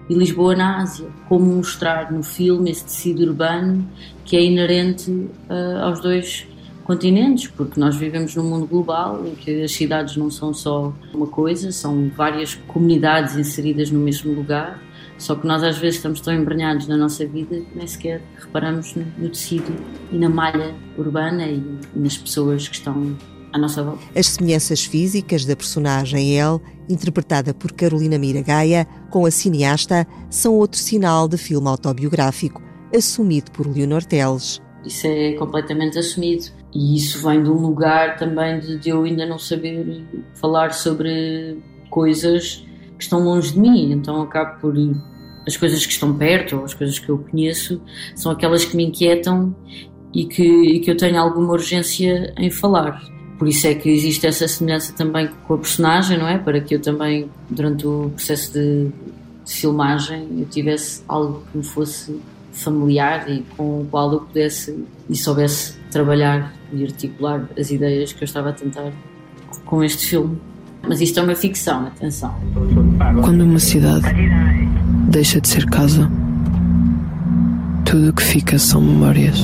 e 0.10 0.14
Lisboa 0.14 0.56
na 0.56 0.82
Ásia. 0.82 1.08
Como 1.28 1.46
mostrar 1.46 2.12
no 2.12 2.24
filme 2.24 2.72
esse 2.72 2.86
tecido 2.86 3.24
urbano 3.24 3.88
que 4.24 4.36
é 4.36 4.44
inerente 4.44 5.12
uh, 5.12 5.84
aos 5.84 6.00
dois 6.00 6.48
continentes, 6.84 7.48
porque 7.48 7.80
nós 7.80 7.96
vivemos 7.96 8.36
num 8.36 8.44
mundo 8.44 8.68
global 8.68 9.26
em 9.26 9.34
que 9.34 9.64
as 9.64 9.72
cidades 9.72 10.16
não 10.16 10.30
são 10.30 10.54
só 10.54 10.94
uma 11.14 11.26
coisa, 11.28 11.72
são 11.72 12.12
várias 12.16 12.54
comunidades 12.68 13.36
inseridas 13.36 13.90
no 13.90 14.00
mesmo 14.00 14.34
lugar. 14.34 14.80
Só 15.18 15.36
que 15.36 15.48
nós 15.48 15.64
às 15.64 15.78
vezes 15.78 15.98
estamos 15.98 16.20
tão 16.20 16.34
embranhados 16.34 16.88
na 16.88 16.98
nossa 16.98 17.26
vida 17.26 17.62
que 17.62 17.78
nem 17.78 17.88
sequer 17.88 18.22
reparamos 18.38 18.96
no, 18.96 19.06
no 19.18 19.30
tecido 19.30 19.74
e 20.12 20.18
na 20.18 20.30
malha 20.30 20.76
urbana 20.98 21.48
e, 21.48 21.64
e 21.96 22.00
nas 22.00 22.18
pessoas 22.18 22.68
que 22.68 22.76
estão 22.76 23.16
à 23.54 23.58
nossa 23.58 23.82
volta. 23.82 24.04
As 24.16 24.28
semelhanças 24.28 24.84
físicas 24.84 25.46
da 25.46 25.56
personagem 25.56 26.38
El, 26.38 26.62
interpretada 26.90 27.54
por 27.54 27.72
Carolina 27.72 28.18
Miragaia, 28.18 28.86
com 29.10 29.26
a 29.26 29.32
cineasta, 29.32 30.06
são 30.30 30.54
outro 30.56 30.80
sinal 30.80 31.28
de 31.28 31.38
filme 31.38 31.68
autobiográfico, 31.68 32.62
assumido 32.94 33.52
por 33.52 33.68
Leonor 33.68 34.04
Teles. 34.04 34.62
Isso 34.86 35.08
é 35.08 35.34
completamente 35.34 35.98
assumido. 35.98 36.46
E 36.74 36.98
isso 36.98 37.26
vem 37.26 37.42
de 37.42 37.50
um 37.50 37.58
lugar 37.58 38.18
também 38.18 38.60
de, 38.60 38.78
de 38.78 38.90
eu 38.90 39.04
ainda 39.04 39.26
não 39.26 39.40
saber 39.40 40.04
falar 40.36 40.74
sobre 40.74 41.58
coisas 41.90 42.66
que 42.98 43.04
estão 43.04 43.20
longe 43.24 43.54
de 43.54 43.60
mim. 43.60 43.92
Então 43.92 44.22
acabo 44.22 44.60
por 44.60 44.76
as 45.48 45.56
coisas 45.56 45.86
que 45.86 45.92
estão 45.92 46.16
perto, 46.16 46.58
ou 46.58 46.66
as 46.66 46.74
coisas 46.74 46.98
que 46.98 47.10
eu 47.10 47.18
conheço, 47.18 47.82
são 48.16 48.32
aquelas 48.32 48.66
que 48.66 48.76
me 48.76 48.86
inquietam 48.86 49.56
e 50.14 50.26
que, 50.26 50.44
e 50.44 50.80
que 50.80 50.90
eu 50.90 50.98
tenho 50.98 51.20
alguma 51.20 51.54
urgência 51.54 52.34
em 52.38 52.50
falar. 52.50 53.02
Por 53.38 53.48
isso 53.48 53.68
é 53.68 53.76
que 53.76 53.90
existe 53.90 54.26
essa 54.26 54.48
semelhança 54.48 54.94
também 54.94 55.30
com 55.46 55.56
a 55.56 55.58
personagem, 55.58 56.18
não 56.18 56.28
é? 56.28 56.38
Para 56.38 56.62
que 56.62 56.76
eu 56.76 56.82
também, 56.82 57.30
durante 57.50 57.86
o 57.86 58.10
processo 58.16 58.54
de, 58.54 58.88
de 59.44 59.54
filmagem, 59.54 60.28
eu 60.40 60.46
tivesse 60.46 61.04
algo 61.08 61.44
que 61.52 61.58
me 61.58 61.64
fosse 61.64 62.18
familiar 62.54 63.30
e 63.30 63.42
com 63.58 63.82
o 63.82 63.88
qual 63.92 64.14
eu 64.14 64.22
pudesse 64.22 64.86
e 65.10 65.16
soubesse 65.18 65.78
trabalhar 65.92 66.54
e 66.72 66.84
articular 66.84 67.50
as 67.60 67.70
ideias 67.70 68.14
que 68.14 68.24
eu 68.24 68.26
estava 68.26 68.50
a 68.50 68.54
tentar 68.54 68.94
com 69.66 69.84
este 69.84 70.08
filme. 70.08 70.40
Mas 70.88 71.02
isto 71.02 71.20
é 71.20 71.24
uma 71.24 71.36
ficção, 71.36 71.88
atenção. 71.88 72.34
Quando 73.24 73.44
uma 73.44 73.60
cidade 73.60 74.08
deixa 75.10 75.42
de 75.42 75.48
ser 75.48 75.66
casa, 75.66 76.10
tudo 77.84 78.10
o 78.10 78.14
que 78.14 78.22
fica 78.22 78.60
são 78.60 78.82
memórias. 78.82 79.40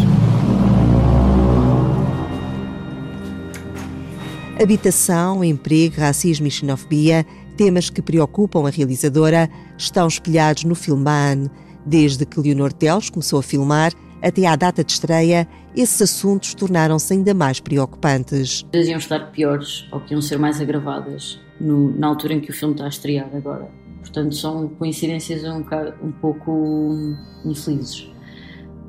Habitação, 4.62 5.44
emprego, 5.44 6.00
racismo 6.00 6.46
e 6.46 6.52
xenofobia, 6.52 7.26
temas 7.58 7.90
que 7.90 8.02
preocupam 8.02 8.68
a 8.68 8.70
realizadora, 8.70 9.50
estão 9.78 10.08
espelhados 10.08 10.64
no 10.66 10.76
filme 10.76 11.04
Baan. 11.04 11.50
Desde 11.84 12.28
que 12.28 12.40
Leonor 12.40 12.72
Teles 12.72 13.10
começou 13.10 13.40
a 13.40 13.44
filmar 13.44 13.92
até 14.22 14.46
à 14.46 14.56
data 14.56 14.84
de 14.84 14.92
estreia, 14.92 15.48
esses 15.76 16.02
assuntos 16.02 16.54
tornaram-se 16.54 17.14
ainda 17.14 17.34
mais 17.34 17.60
preocupantes. 17.60 18.66
Iam 18.74 18.98
estar 18.98 19.32
piores 19.32 19.88
ou 19.92 20.00
que 20.02 20.14
iam 20.14 20.22
ser 20.22 20.38
mais 20.38 20.60
agravadas 20.62 21.40
no, 21.60 21.98
na 21.98 22.08
altura 22.08 22.34
em 22.34 22.42
que 22.42 22.52
o 22.52 22.54
filme 22.54 22.74
está 22.74 22.86
a 22.86 22.90
estrear 22.90 23.30
agora. 23.34 23.70
Portanto, 24.00 24.36
são 24.36 24.68
coincidências 24.68 25.44
um, 25.44 25.64
um 26.04 26.12
pouco 26.12 27.16
infelizes. 27.46 28.10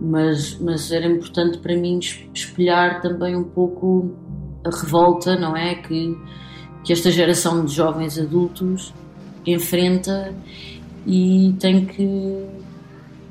Mas, 0.01 0.59
mas 0.59 0.91
era 0.91 1.07
importante 1.07 1.59
para 1.59 1.77
mim 1.77 2.01
espelhar 2.35 3.01
também 3.01 3.37
um 3.37 3.45
pouco 3.45 4.17
a 4.65 4.71
revolta, 4.71 5.37
não 5.37 5.57
é? 5.57 5.77
Que, 5.77 6.17
que 6.83 6.93
esta 6.93 7.11
geração 7.11 7.65
de 7.65 7.73
jovens 7.73 8.19
adultos 8.19 8.93
enfrenta 9.47 10.35
e 11.07 11.55
tem 11.59 11.85
que 11.85 12.47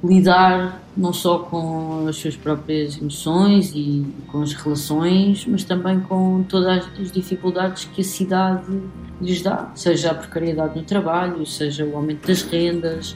lidar 0.04 0.82
não 0.98 1.14
só 1.14 1.40
com 1.40 2.08
as 2.08 2.18
suas 2.18 2.36
próprias 2.36 2.98
emoções 2.98 3.72
e 3.76 4.06
com 4.28 4.42
as 4.42 4.54
relações, 4.54 5.46
mas 5.48 5.64
também 5.64 6.00
com 6.00 6.44
todas 6.44 6.88
as 7.00 7.12
dificuldades 7.12 7.86
que 7.86 8.02
a 8.02 8.04
cidade 8.04 8.82
lhes 9.22 9.42
dá, 9.42 9.72
seja 9.76 10.12
a 10.12 10.16
precariedade 10.16 10.78
no 10.78 10.84
trabalho, 10.84 11.46
seja 11.46 11.86
o 11.86 11.96
aumento 11.96 12.28
das 12.28 12.42
rendas, 12.42 13.16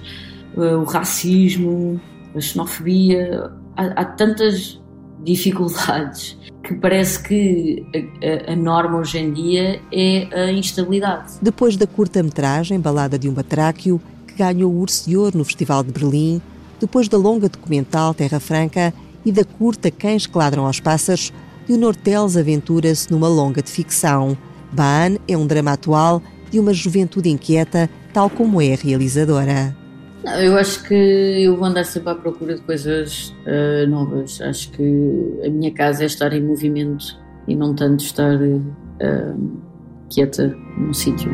eh, 0.55 0.75
o 0.75 0.83
racismo, 0.83 1.99
a 2.35 2.39
xenofobia. 2.39 3.51
Há, 3.75 4.01
há 4.01 4.05
tantas 4.05 4.79
dificuldades 5.23 6.37
que 6.63 6.75
parece 6.75 7.21
que 7.21 7.85
a, 7.93 8.51
a, 8.51 8.53
a, 8.53 8.55
norma 8.55 8.97
hoje 8.97 9.17
em 9.17 9.33
dia 9.33 9.81
é 9.91 10.27
a 10.33 10.51
instabilidade. 10.51 11.33
Depois 11.41 11.75
da 11.75 11.85
curta-metragem 11.85 12.79
Balada 12.79 13.19
de 13.19 13.27
um 13.27 13.33
Batráquio, 13.33 13.99
que 14.27 14.35
ganhou 14.35 14.71
o 14.71 14.79
Urso 14.79 15.09
de 15.09 15.17
Ouro 15.17 15.37
no 15.37 15.43
Festival 15.43 15.83
de 15.83 15.91
Berlim, 15.91 16.41
depois 16.85 17.09
da 17.09 17.17
longa 17.17 17.49
documental 17.49 18.13
Terra 18.13 18.39
Franca 18.39 18.93
e 19.25 19.31
da 19.31 19.43
curta 19.43 19.89
Cães 19.89 20.27
que 20.27 20.37
Ladram 20.37 20.67
aos 20.67 20.79
Pássaros, 20.79 21.33
Leonor 21.67 21.95
Teles 21.95 22.37
aventura-se 22.37 23.11
numa 23.11 23.27
longa 23.27 23.61
de 23.61 23.71
ficção. 23.71 24.37
Baan 24.71 25.17
é 25.27 25.35
um 25.35 25.47
drama 25.47 25.73
atual 25.73 26.21
de 26.51 26.59
uma 26.59 26.73
juventude 26.73 27.27
inquieta, 27.27 27.89
tal 28.13 28.29
como 28.29 28.61
é 28.61 28.73
a 28.73 28.77
realizadora. 28.77 29.75
Não, 30.23 30.39
eu 30.39 30.55
acho 30.57 30.83
que 30.83 30.93
eu 30.93 31.57
vou 31.57 31.65
andar 31.65 31.85
sempre 31.85 32.11
à 32.11 32.15
procura 32.15 32.55
de 32.55 32.61
coisas 32.61 33.33
uh, 33.47 33.89
novas. 33.89 34.39
Acho 34.41 34.69
que 34.71 35.41
a 35.43 35.49
minha 35.49 35.73
casa 35.73 36.03
é 36.03 36.05
estar 36.05 36.31
em 36.33 36.43
movimento 36.43 37.17
e 37.47 37.55
não 37.55 37.73
tanto 37.73 38.03
estar 38.03 38.35
uh, 38.39 39.61
quieta 40.09 40.55
num 40.77 40.93
sítio. 40.93 41.31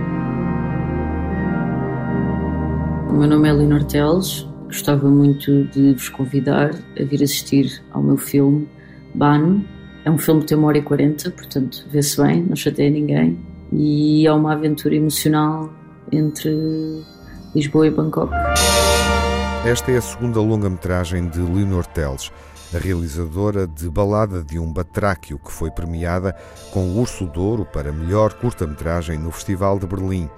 O 3.10 3.14
meu 3.14 3.28
nome 3.28 3.50
é 3.50 3.54
Leonor 3.54 3.84
Teles. 3.84 4.50
Gostava 4.72 5.10
muito 5.10 5.66
de 5.66 5.92
vos 5.92 6.08
convidar 6.08 6.72
a 6.98 7.04
vir 7.04 7.22
assistir 7.22 7.84
ao 7.92 8.02
meu 8.02 8.16
filme 8.16 8.70
Ban. 9.14 9.60
É 10.06 10.10
um 10.10 10.18
filme 10.18 10.40
que 10.40 10.48
tem 10.48 10.58
uma 10.58 10.70
hora 10.70 10.78
e 10.78 10.82
quarenta, 10.82 11.30
portanto 11.30 11.86
vê-se 11.92 12.16
bem, 12.22 12.42
não 12.44 12.56
chateia 12.56 12.90
ninguém. 12.90 13.38
E 13.74 14.26
é 14.26 14.32
uma 14.32 14.54
aventura 14.54 14.96
emocional 14.96 15.70
entre 16.10 17.04
Lisboa 17.54 17.88
e 17.88 17.92
Bangkok. 17.92 18.32
Esta 19.66 19.92
é 19.92 19.98
a 19.98 20.02
segunda 20.02 20.40
longa-metragem 20.40 21.28
de 21.28 21.40
Leonor 21.40 21.86
Teles, 21.88 22.32
a 22.74 22.78
realizadora 22.78 23.68
de 23.68 23.90
Balada 23.90 24.42
de 24.42 24.58
um 24.58 24.72
Batráquio, 24.72 25.38
que 25.38 25.52
foi 25.52 25.70
premiada 25.70 26.34
com 26.72 26.86
o 26.86 26.98
Urso 26.98 27.28
de 27.28 27.38
Ouro 27.38 27.66
para 27.66 27.92
melhor 27.92 28.32
curta-metragem 28.36 29.20
no 29.20 29.32
Festival 29.32 29.78
de 29.78 29.86
Berlim. 29.86 30.30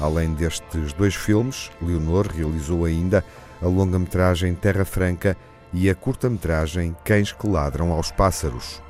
Além 0.00 0.32
destes 0.32 0.94
dois 0.94 1.14
filmes, 1.14 1.70
Leonor 1.80 2.26
realizou 2.26 2.86
ainda 2.86 3.22
a 3.62 3.66
longa-metragem 3.66 4.54
Terra 4.54 4.84
Franca 4.84 5.36
e 5.72 5.88
a 5.88 5.94
curta-metragem 5.94 6.94
Cães 7.04 7.32
que 7.32 7.46
Ladram 7.46 7.92
aos 7.92 8.10
Pássaros. 8.10 8.82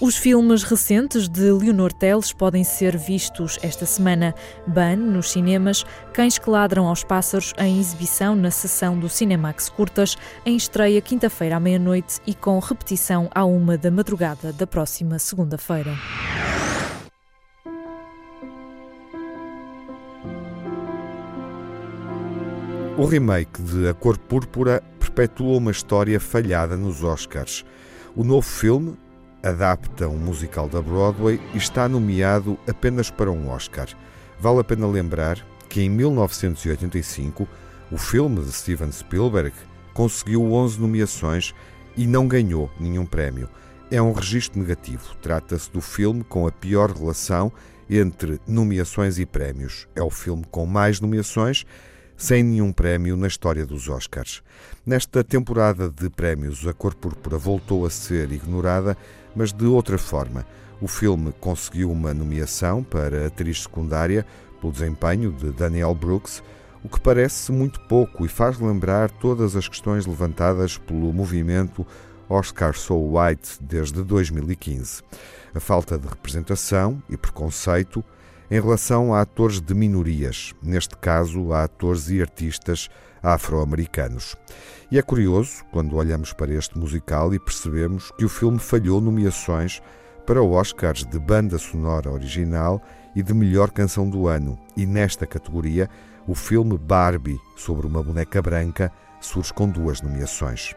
Os 0.00 0.16
filmes 0.16 0.64
recentes 0.64 1.28
de 1.28 1.52
Leonor 1.52 1.92
Teles 1.92 2.32
podem 2.32 2.64
ser 2.64 2.96
vistos 2.96 3.58
esta 3.62 3.86
semana. 3.86 4.34
Ban, 4.66 4.96
nos 4.96 5.30
cinemas, 5.30 5.84
Cães 6.12 6.36
que 6.36 6.50
Ladram 6.50 6.88
aos 6.88 7.04
Pássaros, 7.04 7.54
em 7.56 7.78
exibição 7.78 8.34
na 8.34 8.50
sessão 8.50 8.98
do 8.98 9.08
Cinemax 9.08 9.68
Curtas, 9.68 10.16
em 10.44 10.56
estreia 10.56 11.00
quinta-feira 11.00 11.56
à 11.56 11.60
meia-noite 11.60 12.20
e 12.26 12.34
com 12.34 12.58
repetição 12.58 13.30
à 13.32 13.44
uma 13.44 13.78
da 13.78 13.90
madrugada 13.90 14.52
da 14.52 14.66
próxima 14.66 15.18
segunda-feira. 15.18 15.94
O 22.96 23.06
remake 23.06 23.60
de 23.60 23.88
A 23.88 23.92
Cor 23.92 24.16
Púrpura 24.16 24.80
perpetua 25.00 25.56
uma 25.56 25.72
história 25.72 26.20
falhada 26.20 26.76
nos 26.76 27.02
Oscars. 27.02 27.64
O 28.14 28.22
novo 28.22 28.46
filme, 28.46 28.96
adapta 29.42 30.08
um 30.08 30.16
musical 30.16 30.68
da 30.68 30.80
Broadway 30.80 31.40
e 31.52 31.58
está 31.58 31.88
nomeado 31.88 32.56
apenas 32.68 33.10
para 33.10 33.32
um 33.32 33.48
Oscar. 33.48 33.88
Vale 34.38 34.60
a 34.60 34.64
pena 34.64 34.86
lembrar 34.86 35.44
que 35.68 35.82
em 35.82 35.90
1985 35.90 37.48
o 37.90 37.98
filme 37.98 38.40
de 38.44 38.52
Steven 38.52 38.92
Spielberg 38.92 39.52
conseguiu 39.92 40.52
11 40.52 40.80
nomeações 40.80 41.52
e 41.96 42.06
não 42.06 42.28
ganhou 42.28 42.70
nenhum 42.78 43.04
prémio. 43.04 43.48
É 43.90 44.00
um 44.00 44.12
registro 44.12 44.60
negativo. 44.60 45.16
Trata-se 45.20 45.68
do 45.68 45.80
filme 45.80 46.22
com 46.22 46.46
a 46.46 46.52
pior 46.52 46.92
relação 46.92 47.50
entre 47.90 48.40
nomeações 48.46 49.18
e 49.18 49.26
prémios. 49.26 49.88
É 49.96 50.02
o 50.02 50.10
filme 50.10 50.44
com 50.48 50.64
mais 50.64 51.00
nomeações, 51.00 51.66
sem 52.16 52.42
nenhum 52.42 52.72
prémio 52.72 53.16
na 53.16 53.26
história 53.26 53.66
dos 53.66 53.88
Oscars. 53.88 54.42
Nesta 54.86 55.24
temporada 55.24 55.88
de 55.88 56.08
prémios, 56.10 56.66
a 56.66 56.72
Cor 56.72 56.94
Púrpura 56.94 57.38
voltou 57.38 57.84
a 57.84 57.90
ser 57.90 58.30
ignorada 58.32 58.96
mas 59.34 59.52
de 59.52 59.66
outra 59.66 59.98
forma. 59.98 60.46
O 60.80 60.86
filme 60.86 61.32
conseguiu 61.40 61.90
uma 61.90 62.14
nomeação 62.14 62.82
para 62.82 63.26
atriz 63.26 63.62
secundária 63.62 64.24
pelo 64.60 64.72
desempenho 64.72 65.32
de 65.32 65.50
Daniel 65.50 65.94
Brooks, 65.94 66.42
o 66.82 66.88
que 66.88 67.00
parece 67.00 67.50
muito 67.50 67.80
pouco 67.80 68.24
e 68.24 68.28
faz 68.28 68.58
lembrar 68.58 69.10
todas 69.10 69.56
as 69.56 69.66
questões 69.66 70.06
levantadas 70.06 70.76
pelo 70.76 71.12
movimento 71.12 71.86
Oscar 72.28 72.74
So 72.74 72.94
White 72.94 73.58
desde 73.60 74.02
2015. 74.02 75.02
A 75.54 75.60
falta 75.60 75.98
de 75.98 76.06
representação 76.06 77.02
e 77.08 77.16
preconceito 77.16 78.04
em 78.54 78.60
relação 78.60 79.12
a 79.12 79.20
atores 79.20 79.60
de 79.60 79.74
minorias, 79.74 80.54
neste 80.62 80.96
caso 80.96 81.52
a 81.52 81.64
atores 81.64 82.08
e 82.08 82.20
artistas 82.20 82.88
afro-americanos. 83.20 84.36
E 84.92 84.96
é 84.96 85.02
curioso 85.02 85.64
quando 85.72 85.96
olhamos 85.96 86.32
para 86.32 86.54
este 86.54 86.78
musical 86.78 87.34
e 87.34 87.40
percebemos 87.40 88.12
que 88.12 88.24
o 88.24 88.28
filme 88.28 88.60
falhou 88.60 89.00
nomeações 89.00 89.82
para 90.24 90.40
Oscars 90.40 91.04
de 91.04 91.18
banda 91.18 91.58
sonora 91.58 92.12
original 92.12 92.80
e 93.16 93.24
de 93.24 93.34
melhor 93.34 93.72
canção 93.72 94.08
do 94.08 94.28
ano, 94.28 94.56
e 94.76 94.86
nesta 94.86 95.26
categoria, 95.26 95.90
o 96.24 96.36
filme 96.36 96.78
Barbie, 96.78 97.40
sobre 97.56 97.88
uma 97.88 98.04
boneca 98.04 98.40
branca, 98.40 98.92
surge 99.20 99.52
com 99.52 99.68
duas 99.68 100.00
nomeações. 100.00 100.76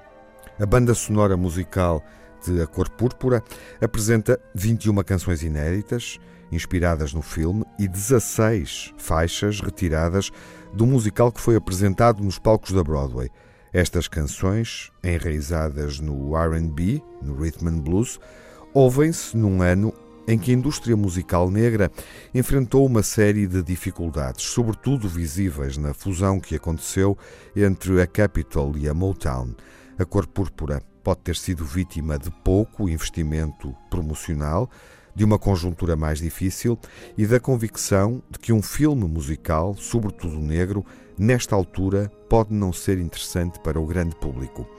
A 0.59 0.65
banda 0.65 0.95
sonora 0.95 1.37
musical 1.37 2.03
de 2.43 2.59
A 2.59 2.65
Cor 2.65 2.89
Púrpura 2.89 3.43
apresenta 3.79 4.39
21 4.55 4.95
canções 5.03 5.43
inéditas, 5.43 6.19
inspiradas 6.51 7.13
no 7.13 7.21
filme, 7.21 7.63
e 7.77 7.87
16 7.87 8.93
faixas 8.97 9.59
retiradas 9.61 10.31
do 10.73 10.85
musical 10.85 11.31
que 11.31 11.41
foi 11.41 11.55
apresentado 11.55 12.23
nos 12.23 12.39
palcos 12.39 12.71
da 12.71 12.83
Broadway. 12.83 13.29
Estas 13.73 14.07
canções, 14.07 14.91
enraizadas 15.03 15.99
no 15.99 16.35
RB, 16.35 17.03
no 17.21 17.35
Rhythm 17.35 17.67
and 17.67 17.79
Blues, 17.79 18.19
ouvem-se 18.73 19.35
num 19.35 19.61
ano 19.61 19.93
em 20.27 20.37
que 20.37 20.51
a 20.51 20.53
indústria 20.53 20.97
musical 20.97 21.49
negra 21.49 21.89
enfrentou 22.33 22.85
uma 22.85 23.01
série 23.01 23.47
de 23.47 23.63
dificuldades, 23.63 24.45
sobretudo 24.45 25.07
visíveis 25.07 25.77
na 25.77 25.93
fusão 25.93 26.39
que 26.39 26.55
aconteceu 26.55 27.17
entre 27.55 28.01
a 28.01 28.05
Capitol 28.05 28.75
e 28.77 28.89
a 28.89 28.93
Motown. 28.93 29.55
A 29.97 30.03
cor 30.03 30.27
púrpura 30.27 30.81
pode 31.01 31.21
ter 31.21 31.37
sido 31.37 31.63
vítima 31.63 32.19
de 32.19 32.29
pouco 32.29 32.89
investimento 32.89 33.73
promocional, 33.89 34.69
de 35.17 35.25
uma 35.25 35.39
conjuntura 35.39 35.95
mais 35.95 36.19
difícil 36.19 36.77
e 37.17 37.25
da 37.25 37.39
convicção 37.39 38.21
de 38.29 38.37
que 38.37 38.53
um 38.53 38.61
filme 38.61 39.05
musical, 39.05 39.75
sobretudo 39.75 40.37
negro, 40.37 40.85
nesta 41.17 41.55
altura 41.55 42.11
pode 42.29 42.53
não 42.53 42.71
ser 42.71 42.99
interessante 42.99 43.59
para 43.61 43.79
o 43.79 43.85
grande 43.87 44.15
público. 44.15 44.69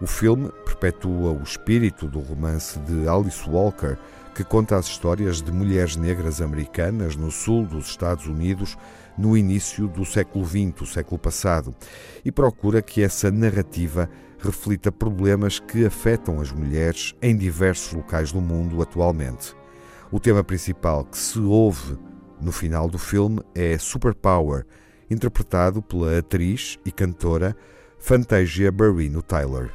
O 0.00 0.06
filme 0.06 0.48
perpetua 0.64 1.32
o 1.32 1.42
espírito 1.42 2.06
do 2.06 2.20
romance 2.20 2.78
de 2.78 3.08
Alice 3.08 3.50
Walker, 3.50 3.96
que 4.32 4.44
conta 4.44 4.76
as 4.76 4.86
histórias 4.86 5.42
de 5.42 5.50
mulheres 5.50 5.96
negras 5.96 6.40
americanas 6.40 7.16
no 7.16 7.32
sul 7.32 7.66
dos 7.66 7.88
Estados 7.88 8.28
Unidos 8.28 8.78
no 9.18 9.36
início 9.36 9.88
do 9.88 10.04
século 10.04 10.46
XX, 10.46 10.82
o 10.82 10.86
século 10.86 11.18
passado, 11.18 11.74
e 12.24 12.30
procura 12.30 12.80
que 12.80 13.02
essa 13.02 13.28
narrativa 13.28 14.08
reflita 14.38 14.92
problemas 14.92 15.58
que 15.58 15.84
afetam 15.84 16.40
as 16.40 16.52
mulheres 16.52 17.12
em 17.20 17.36
diversos 17.36 17.92
locais 17.92 18.30
do 18.30 18.40
mundo 18.40 18.80
atualmente. 18.80 19.58
O 20.12 20.18
tema 20.18 20.42
principal 20.42 21.04
que 21.04 21.16
se 21.16 21.38
ouve 21.38 21.96
no 22.40 22.50
final 22.50 22.88
do 22.88 22.98
filme 22.98 23.40
é 23.54 23.78
Superpower, 23.78 24.66
interpretado 25.08 25.80
pela 25.80 26.18
atriz 26.18 26.78
e 26.84 26.90
cantora 26.90 27.56
Fantasia 27.96 28.72
Barrino 28.72 29.22
Tyler. 29.22 29.70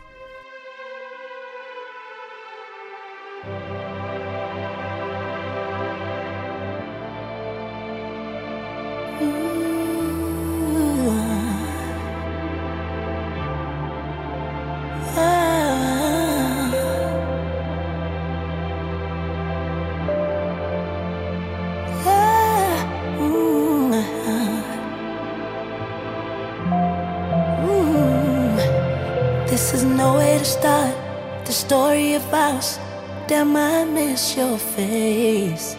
Damn, 33.28 33.56
I 33.56 33.86
miss 33.86 34.36
your 34.36 34.58
face. 34.58 35.76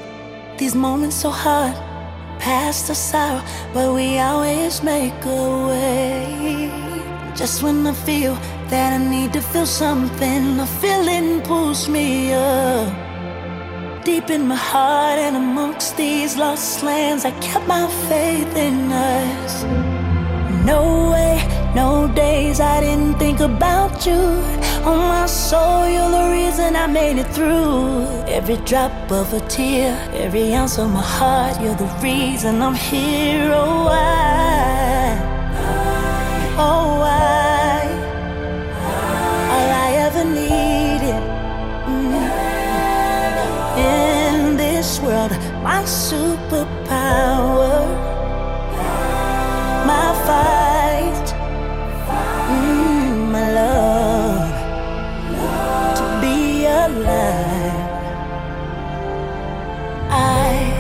These 0.59 0.75
moments 0.75 1.17
so 1.17 1.31
hard, 1.31 1.75
past 2.39 2.87
the 2.89 2.95
sorrow, 2.95 3.43
but 3.75 3.93
we 3.95 4.19
always 4.19 4.83
make 4.83 5.25
a 5.25 5.67
way. 5.69 6.71
Just 7.35 7.63
when 7.63 7.87
I 7.87 7.93
feel 7.93 8.35
that 8.71 8.93
I 8.93 8.99
need 8.99 9.33
to 9.35 9.41
feel 9.41 9.67
something, 9.67 10.61
a 10.61 10.67
feeling 10.81 11.43
pulls 11.43 11.89
me 11.89 12.33
up. 12.33 12.93
deep 14.05 14.31
in 14.31 14.47
my 14.47 14.55
heart 14.55 15.19
and 15.19 15.37
amongst 15.37 15.97
these 15.97 16.37
lost 16.37 16.83
lands, 16.85 17.25
I 17.25 17.33
kept 17.41 17.67
my 17.67 17.89
faith 18.09 18.57
in 18.57 18.93
us. 18.93 19.65
No 20.65 21.11
way, 21.13 21.37
no 21.77 22.09
days 22.09 22.59
I 22.59 22.81
didn't 22.81 23.19
think 23.19 23.41
about 23.41 24.07
you. 24.07 24.23
On 24.91 24.99
my 25.15 25.27
soul, 25.27 25.87
you're 25.95 26.13
the 26.19 26.29
reason 26.39 26.75
I 26.75 26.87
made 26.87 27.19
it 27.19 27.29
through. 27.37 28.07
Every 28.39 28.57
drop 28.71 28.95
of 29.13 29.27
a 29.35 29.41
tear, 29.41 29.93
every 30.25 30.55
ounce 30.55 30.79
of 30.79 30.89
my 30.91 31.07
heart, 31.19 31.61
you're 31.61 31.81
the 31.85 31.93
reason 32.03 32.63
I'm 32.63 32.75
here. 32.75 33.51
Oh, 33.53 33.85
why? 33.91 35.19
Oh, 36.67 36.87
why? 37.03 37.81
All 39.55 39.71
I 39.87 39.89
ever 40.07 40.25
needed 40.25 41.23
mm, 41.93 42.15
in 43.93 44.57
this 44.57 44.89
world, 45.01 45.33
my 45.63 45.83
superpower, 46.07 47.77
my 49.91 50.07
fight, 50.27 50.66
I, 57.09 57.13
I, 60.11 60.71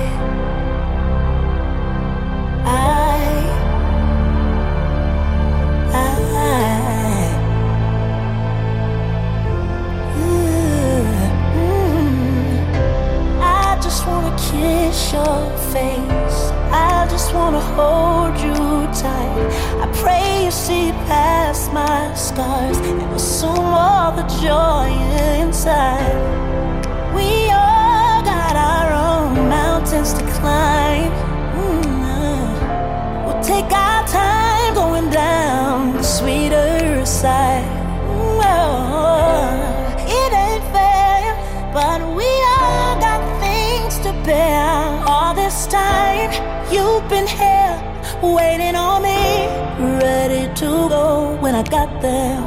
I. 2.65 3.43
I 13.39 13.79
just 13.81 14.07
wanna 14.07 14.37
kiss 14.37 15.13
your 15.13 15.51
face. 15.73 16.51
I 16.73 17.07
just 17.11 17.33
wanna 17.35 17.61
hold. 17.61 18.26
Pray 20.07 20.45
you 20.45 20.53
see 20.53 20.93
past 21.11 21.73
my 21.73 22.15
scars 22.15 22.79
and 22.79 23.03
assume 23.15 23.59
all 23.85 24.13
the 24.13 24.23
joy 24.41 24.89
inside. 25.43 26.15
We 27.17 27.51
all 27.51 28.23
got 28.23 28.55
our 28.57 28.89
own 29.09 29.49
mountains 29.49 30.13
to 30.15 30.23
climb. 30.39 31.11
Mm, 31.59 33.27
We'll 33.27 33.43
take 33.43 33.73
our 33.73 34.07
time 34.07 34.75
going 34.75 35.11
down 35.11 35.95
the 35.95 36.05
sweeter 36.05 37.05
side. 37.05 37.67
Oh, 38.47 40.07
it 40.19 40.33
ain't 40.47 40.65
fair, 40.77 41.25
but 41.75 42.01
we 42.19 42.31
all 42.61 42.95
got 43.07 43.21
things 43.41 43.99
to 44.07 44.13
bear. 44.25 45.05
All 45.09 45.35
this 45.35 45.67
time, 45.67 46.31
you've 46.73 47.09
been 47.09 47.27
here 47.27 47.96
waiting 48.23 48.75
on 48.75 49.03
me, 49.03 49.47
ready 50.01 50.53
to 50.55 50.89
go 50.89 51.37
when 51.41 51.55
I 51.55 51.63
got 51.63 52.01
there. 52.01 52.43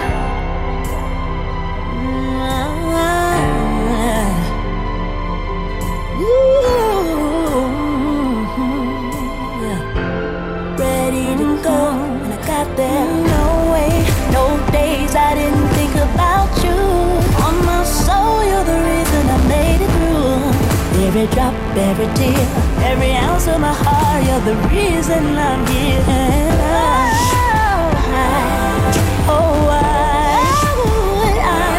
Ready 10.79 11.37
to 11.37 11.63
go 11.63 11.79
when 12.21 12.31
I 12.31 12.47
got 12.47 12.77
there. 12.77 13.18
Every 21.09 21.25
drop, 21.33 21.55
every 21.75 22.05
tear, 22.13 22.37
every 22.83 23.13
ounce 23.13 23.47
of 23.47 23.59
my 23.59 23.73
heart, 23.73 24.23
you're 24.27 24.41
the 24.41 24.53
reason 24.69 25.35
I'm 25.35 25.65
here. 25.65 26.03
Oh, 29.27 29.33
oh, 29.33 29.69
I, 29.71 29.81
all 31.41 31.73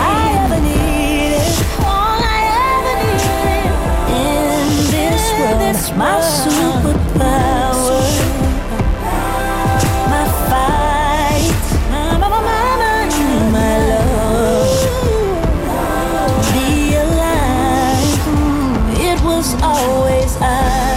I 0.00 0.24
ever 0.40 0.60
needed, 0.64 1.52
all 1.84 2.20
I 2.24 2.40
ever 2.72 2.94
needed. 3.04 3.76
In 4.16 4.64
this 4.90 5.24
world, 5.38 5.98
my 5.98 6.16
superpower 6.40 7.61
always 20.02 20.36
I. 20.40 20.91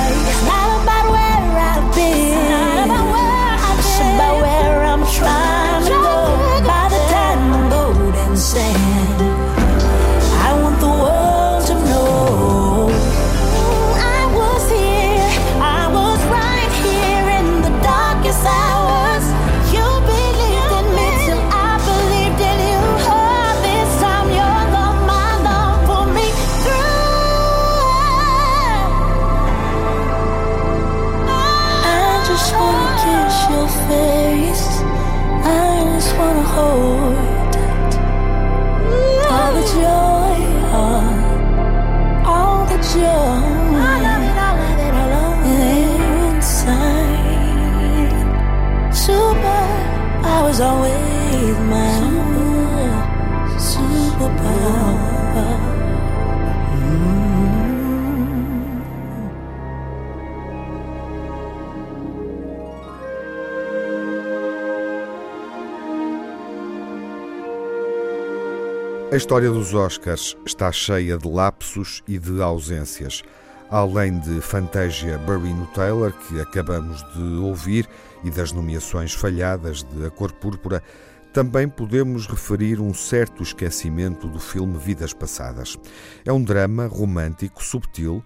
A 69.16 69.18
história 69.18 69.50
dos 69.50 69.74
Oscars 69.74 70.36
está 70.46 70.70
cheia 70.74 71.18
de 71.18 71.26
lapsos 71.26 72.04
e 72.06 72.20
de 72.20 72.42
ausências. 72.42 73.24
Além 73.70 74.20
de 74.20 74.42
Fantasia 74.42 75.18
Barrino 75.20 75.66
Taylor, 75.68 76.12
que 76.12 76.42
acabamos 76.42 77.02
de 77.14 77.24
ouvir, 77.38 77.88
e 78.26 78.30
das 78.30 78.52
nomeações 78.52 79.14
falhadas 79.14 79.84
de 79.84 80.06
A 80.06 80.10
Cor 80.10 80.34
Púrpura, 80.34 80.84
também 81.32 81.70
podemos 81.70 82.28
referir 82.28 82.82
um 82.82 82.94
certo 82.94 83.42
esquecimento 83.42 84.28
do 84.28 84.38
filme 84.38 84.78
Vidas 84.78 85.14
Passadas. 85.14 85.80
É 86.26 86.34
um 86.34 86.44
drama 86.44 86.86
romântico, 86.86 87.64
subtil, 87.64 88.22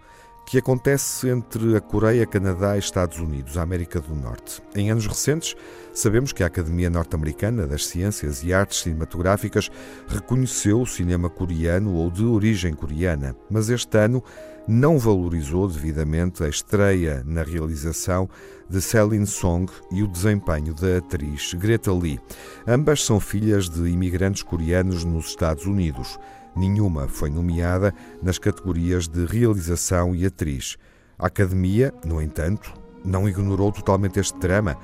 que 0.49 0.57
acontece 0.57 1.29
entre 1.29 1.77
a 1.77 1.79
Coreia, 1.79 2.25
Canadá 2.25 2.75
e 2.75 2.79
Estados 2.79 3.19
Unidos, 3.19 3.55
a 3.55 3.61
América 3.61 4.01
do 4.01 4.15
Norte. 4.15 4.63
Em 4.75 4.89
anos 4.89 5.05
recentes, 5.05 5.55
sabemos 5.93 6.33
que 6.33 6.41
a 6.41 6.47
Academia 6.47 6.89
Norte-Americana 6.89 7.67
das 7.67 7.85
Ciências 7.85 8.43
e 8.43 8.51
Artes 8.51 8.79
Cinematográficas 8.79 9.69
reconheceu 10.07 10.81
o 10.81 10.87
cinema 10.87 11.29
coreano 11.29 11.93
ou 11.93 12.09
de 12.09 12.25
origem 12.25 12.73
coreana, 12.73 13.35
mas 13.47 13.69
este 13.69 13.95
ano 13.95 14.23
não 14.67 14.97
valorizou 14.97 15.67
devidamente 15.67 16.43
a 16.43 16.49
estreia 16.49 17.23
na 17.27 17.43
realização 17.43 18.27
de 18.67 18.81
Celine 18.81 19.27
Song 19.27 19.71
e 19.91 20.01
o 20.01 20.07
desempenho 20.07 20.73
da 20.73 20.97
atriz 20.97 21.53
Greta 21.53 21.93
Lee. 21.93 22.19
Ambas 22.67 23.03
são 23.03 23.19
filhas 23.19 23.69
de 23.69 23.87
imigrantes 23.87 24.41
coreanos 24.41 25.03
nos 25.03 25.27
Estados 25.27 25.67
Unidos. 25.67 26.17
Nenhuma 26.55 27.07
foi 27.07 27.29
nomeada 27.29 27.93
nas 28.21 28.37
categorias 28.37 29.07
de 29.07 29.25
realização 29.25 30.15
e 30.15 30.25
atriz. 30.25 30.77
A 31.17 31.27
Academia, 31.27 31.93
no 32.05 32.21
entanto, 32.21 32.73
não 33.03 33.27
ignorou 33.27 33.71
totalmente 33.71 34.19
este 34.19 34.37
drama, 34.39 34.77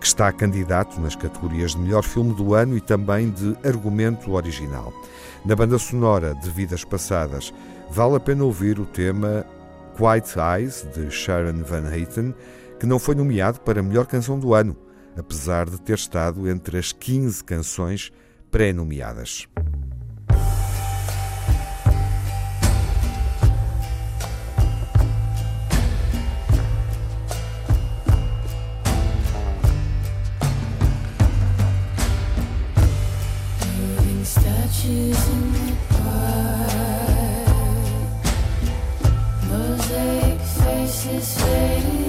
que 0.00 0.06
está 0.06 0.32
candidato 0.32 1.00
nas 1.00 1.14
categorias 1.14 1.72
de 1.72 1.78
melhor 1.78 2.02
filme 2.02 2.34
do 2.34 2.54
ano 2.54 2.76
e 2.76 2.80
também 2.80 3.30
de 3.30 3.56
argumento 3.64 4.32
original. 4.32 4.92
Na 5.44 5.54
banda 5.54 5.78
sonora 5.78 6.34
de 6.34 6.50
Vidas 6.50 6.84
Passadas, 6.84 7.54
vale 7.88 8.16
a 8.16 8.20
pena 8.20 8.42
ouvir 8.42 8.80
o 8.80 8.84
tema 8.84 9.46
Quiet 9.96 10.34
Eyes, 10.36 10.86
de 10.94 11.08
Sharon 11.10 11.62
Van 11.62 11.94
Etten, 11.94 12.34
que 12.80 12.86
não 12.86 12.98
foi 12.98 13.14
nomeado 13.14 13.60
para 13.60 13.82
melhor 13.82 14.06
canção 14.06 14.38
do 14.38 14.54
ano, 14.54 14.76
apesar 15.16 15.70
de 15.70 15.80
ter 15.80 15.94
estado 15.94 16.48
entre 16.48 16.78
as 16.78 16.90
15 16.90 17.44
canções 17.44 18.10
pré-nomeadas. 18.50 19.46
faces 40.92 41.40
fading. 41.40 42.01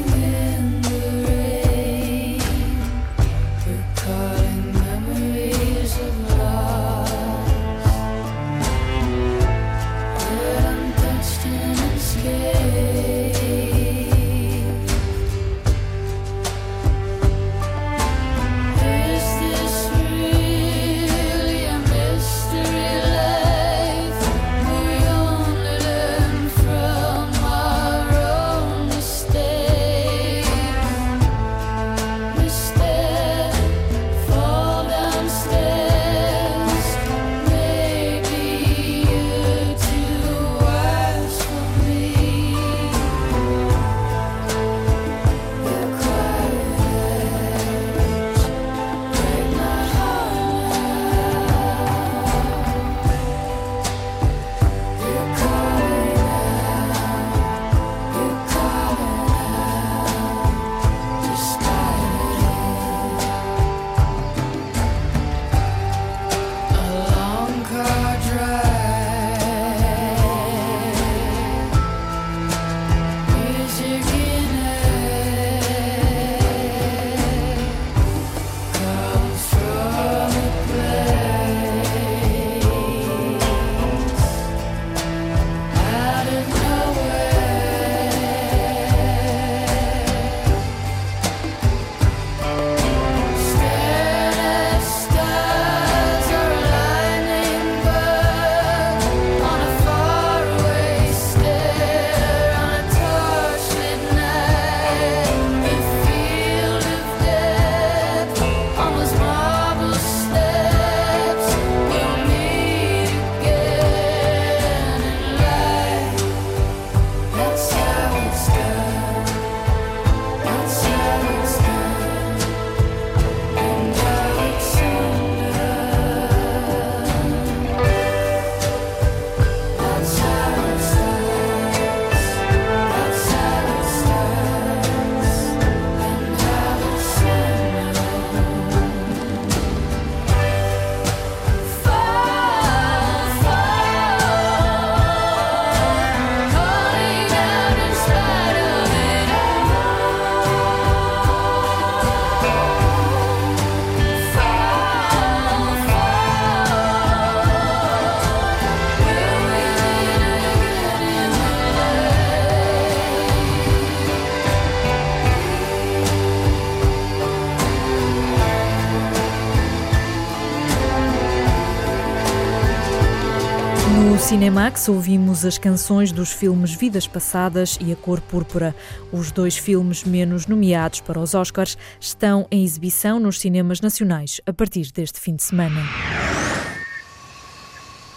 Cinemax 174.44 174.90
ouvimos 174.90 175.46
as 175.46 175.58
canções 175.58 176.12
dos 176.12 176.34
filmes 176.34 176.74
Vidas 176.74 177.08
Passadas 177.08 177.78
e 177.80 177.94
A 177.94 177.96
Cor 177.96 178.20
Púrpura. 178.20 178.76
Os 179.10 179.32
dois 179.32 179.56
filmes 179.56 180.04
menos 180.04 180.48
nomeados 180.48 181.00
para 181.00 181.18
os 181.18 181.34
Oscars 181.34 181.78
estão 181.98 182.46
em 182.52 182.62
exibição 182.62 183.22
nos 183.22 183.40
cinemas 183.40 183.80
nacionais 183.80 184.42
a 184.46 184.52
partir 184.52 184.92
deste 184.92 185.18
fim 185.18 185.38
de 185.38 185.44
semana. 185.44 185.82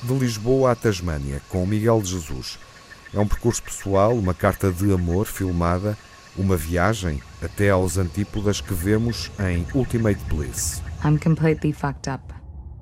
De 0.02 0.14
Lisboa 0.14 0.72
à 0.72 0.74
Tasmânia, 0.74 1.40
com 1.48 1.64
Miguel 1.64 2.02
de 2.02 2.08
Jesus. 2.10 2.58
É 3.14 3.20
um 3.20 3.28
percurso 3.28 3.62
pessoal, 3.62 4.12
uma 4.12 4.34
carta 4.34 4.72
de 4.72 4.92
amor 4.92 5.26
filmada, 5.26 5.96
uma 6.36 6.56
viagem 6.56 7.22
até 7.40 7.70
aos 7.70 7.98
antípodas 7.98 8.60
que 8.60 8.74
vemos 8.74 9.30
em 9.38 9.64
Ultimate 9.72 10.18
Bliss. 10.24 10.82
I'm 11.04 11.18
completely 11.18 11.72
fucked 11.72 12.10
up, 12.10 12.34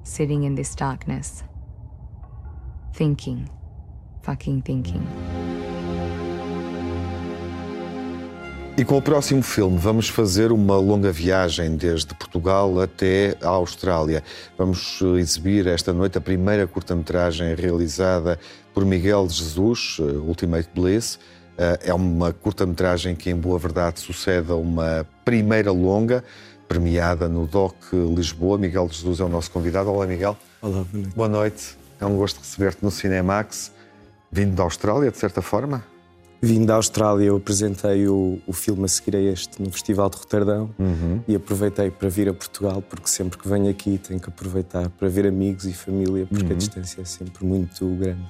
sitting 0.03 0.47
in 0.47 0.55
this 0.55 0.75
darkness. 0.75 1.45
Thinking. 2.95 3.45
Fucking 4.23 4.61
thinking. 4.61 5.03
E 8.79 8.85
com 8.85 8.97
o 8.97 9.03
próximo 9.03 9.43
filme 9.43 9.77
vamos 9.79 10.09
fazer 10.09 10.53
uma 10.53 10.77
longa 10.77 11.11
viagem 11.11 11.77
desde 11.77 12.15
Portugal 12.15 12.81
até 12.81 13.37
a 13.43 13.49
Austrália. 13.49 14.23
Vamos 14.57 15.01
eh, 15.03 15.19
exibir 15.19 15.67
esta 15.67 15.93
noite 15.93 16.19
a 16.19 16.21
primeira 16.21 16.69
curta-metragem 16.69 17.57
realizada 17.57 18.39
por 18.73 18.85
Miguel 18.85 19.27
de 19.27 19.35
Jesus, 19.35 19.97
eh, 19.99 20.03
Ultimate 20.05 20.69
Bliss. 20.73 21.19
Eh, 21.59 21.79
é 21.87 21.95
uma 21.95 22.33
curta-metragem 22.33 23.17
que, 23.17 23.29
em 23.29 23.37
boa 23.37 23.59
verdade, 23.59 23.99
sucede 23.99 24.53
a 24.53 24.57
uma 24.57 25.05
primeira 25.25 25.73
longa, 25.73 26.23
premiada 26.69 27.29
no 27.29 27.45
DOC 27.45 27.93
Lisboa. 28.15 28.57
Miguel 28.57 28.87
de 28.87 28.95
Jesus 28.95 29.19
é 29.19 29.25
o 29.25 29.29
nosso 29.29 29.51
convidado. 29.51 29.91
Olá, 29.91 30.07
Miguel. 30.07 30.37
Olá, 30.63 30.85
boa 30.85 30.93
noite. 30.93 31.17
Boa 31.17 31.29
noite. 31.29 31.84
É 32.05 32.07
um 32.07 32.19
gosto 32.19 32.39
receber-te 32.39 32.85
no 32.85 32.91
Cinemax, 32.91 33.73
vindo 34.31 34.55
da 34.55 34.63
Austrália, 34.63 35.11
de 35.11 35.17
certa 35.17 35.41
forma. 35.41 35.83
Vindo 36.39 36.67
da 36.67 36.75
Austrália, 36.75 37.25
eu 37.25 37.37
apresentei 37.37 38.07
o, 38.07 38.39
o 38.47 38.53
filme 38.53 38.85
a 38.85 38.89
seguir 38.89 39.17
a 39.17 39.21
este 39.21 39.63
no 39.63 39.73
Festival 39.73 40.11
de 40.11 40.19
Roterdão 40.19 40.69
uhum. 40.79 41.23
e 41.27 41.35
aproveitei 41.35 41.91
para 41.91 42.11
vir 42.11 42.29
a 42.29 42.35
Portugal, 42.35 42.83
porque 42.83 43.09
sempre 43.09 43.39
que 43.39 43.49
venho 43.49 43.71
aqui 43.71 43.97
tenho 43.97 44.21
que 44.21 44.29
aproveitar 44.29 44.91
para 44.91 45.09
ver 45.09 45.27
amigos 45.27 45.65
e 45.65 45.73
família, 45.73 46.27
porque 46.27 46.45
uhum. 46.45 46.53
a 46.53 46.57
distância 46.57 47.01
é 47.01 47.07
sempre 47.07 47.43
muito 47.43 47.87
grande. 47.97 48.23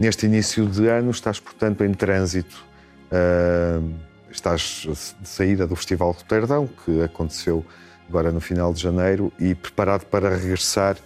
Neste 0.00 0.26
início 0.26 0.66
de 0.66 0.88
ano, 0.88 1.12
estás, 1.12 1.38
portanto, 1.38 1.84
em 1.84 1.94
trânsito. 1.94 2.64
Uh, 3.12 3.94
estás 4.28 4.88
de 5.20 5.28
saída 5.28 5.68
do 5.68 5.76
Festival 5.76 6.12
de 6.14 6.18
Roterdão, 6.18 6.68
que 6.84 7.00
aconteceu 7.00 7.64
agora 8.08 8.32
no 8.32 8.40
final 8.40 8.72
de 8.72 8.82
janeiro, 8.82 9.32
e 9.38 9.54
preparado 9.54 10.04
para 10.06 10.34
regressar 10.34 10.96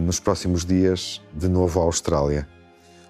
nos 0.00 0.18
próximos 0.18 0.64
dias 0.64 1.20
de 1.34 1.48
novo 1.48 1.80
à 1.80 1.84
Austrália 1.84 2.46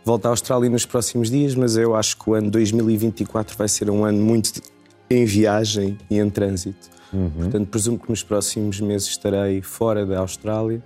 volto 0.08 0.24
à 0.24 0.30
Austrália 0.30 0.70
nos 0.70 0.86
próximos 0.86 1.30
dias, 1.30 1.54
mas 1.54 1.76
eu 1.76 1.94
acho 1.94 2.16
que 2.16 2.30
o 2.30 2.32
ano 2.32 2.50
2024 2.50 3.54
vai 3.58 3.68
ser 3.68 3.90
um 3.90 4.06
ano 4.06 4.18
muito 4.18 4.62
em 5.10 5.26
viagem 5.26 5.98
e 6.08 6.18
em 6.18 6.30
trânsito. 6.30 6.88
Uhum. 7.12 7.30
Portanto, 7.30 7.68
presumo 7.68 7.98
que 7.98 8.08
nos 8.08 8.22
próximos 8.22 8.80
meses 8.80 9.08
estarei 9.08 9.60
fora 9.60 10.06
da 10.06 10.20
Austrália 10.20 10.82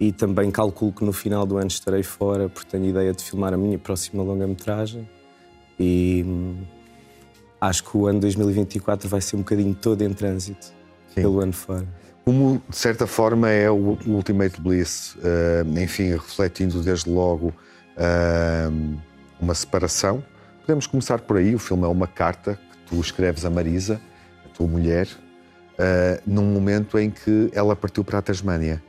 e 0.00 0.10
também 0.12 0.50
calculo 0.50 0.92
que 0.92 1.04
no 1.04 1.12
final 1.12 1.44
do 1.44 1.58
ano 1.58 1.66
estarei 1.66 2.02
fora, 2.02 2.48
porque 2.48 2.70
tenho 2.70 2.84
a 2.84 2.88
ideia 2.88 3.12
de 3.12 3.22
filmar 3.22 3.52
a 3.52 3.56
minha 3.58 3.78
próxima 3.78 4.22
longa-metragem. 4.22 5.06
E 5.78 6.24
hum, 6.26 6.56
acho 7.60 7.84
que 7.84 7.94
o 7.98 8.06
ano 8.06 8.20
2024 8.20 9.06
vai 9.10 9.20
ser 9.20 9.36
um 9.36 9.40
bocadinho 9.40 9.74
todo 9.74 10.00
em 10.00 10.12
trânsito 10.14 10.72
Sim. 11.08 11.14
pelo 11.16 11.38
ano 11.40 11.52
fora. 11.52 11.86
Como, 12.24 12.62
de 12.68 12.76
certa 12.76 13.06
forma, 13.06 13.50
é 13.50 13.70
o 13.70 13.98
Ultimate 14.06 14.60
Bliss, 14.60 15.14
uh, 15.16 15.78
enfim, 15.78 16.12
refletindo 16.12 16.82
desde 16.82 17.10
logo 17.10 17.52
uma 19.40 19.54
separação. 19.54 20.24
Podemos 20.62 20.86
começar 20.86 21.20
por 21.20 21.36
aí. 21.36 21.54
O 21.54 21.58
filme 21.58 21.84
é 21.84 21.86
uma 21.86 22.06
carta 22.06 22.58
que 22.72 22.78
tu 22.90 23.00
escreves 23.00 23.44
a 23.44 23.50
Marisa, 23.50 24.00
a 24.44 24.48
tua 24.48 24.66
mulher, 24.66 25.06
uh, 25.06 26.20
num 26.26 26.44
momento 26.44 26.98
em 26.98 27.10
que 27.10 27.50
ela 27.52 27.76
partiu 27.76 28.02
para 28.02 28.18
a 28.18 28.22
Tasmânia. 28.22 28.82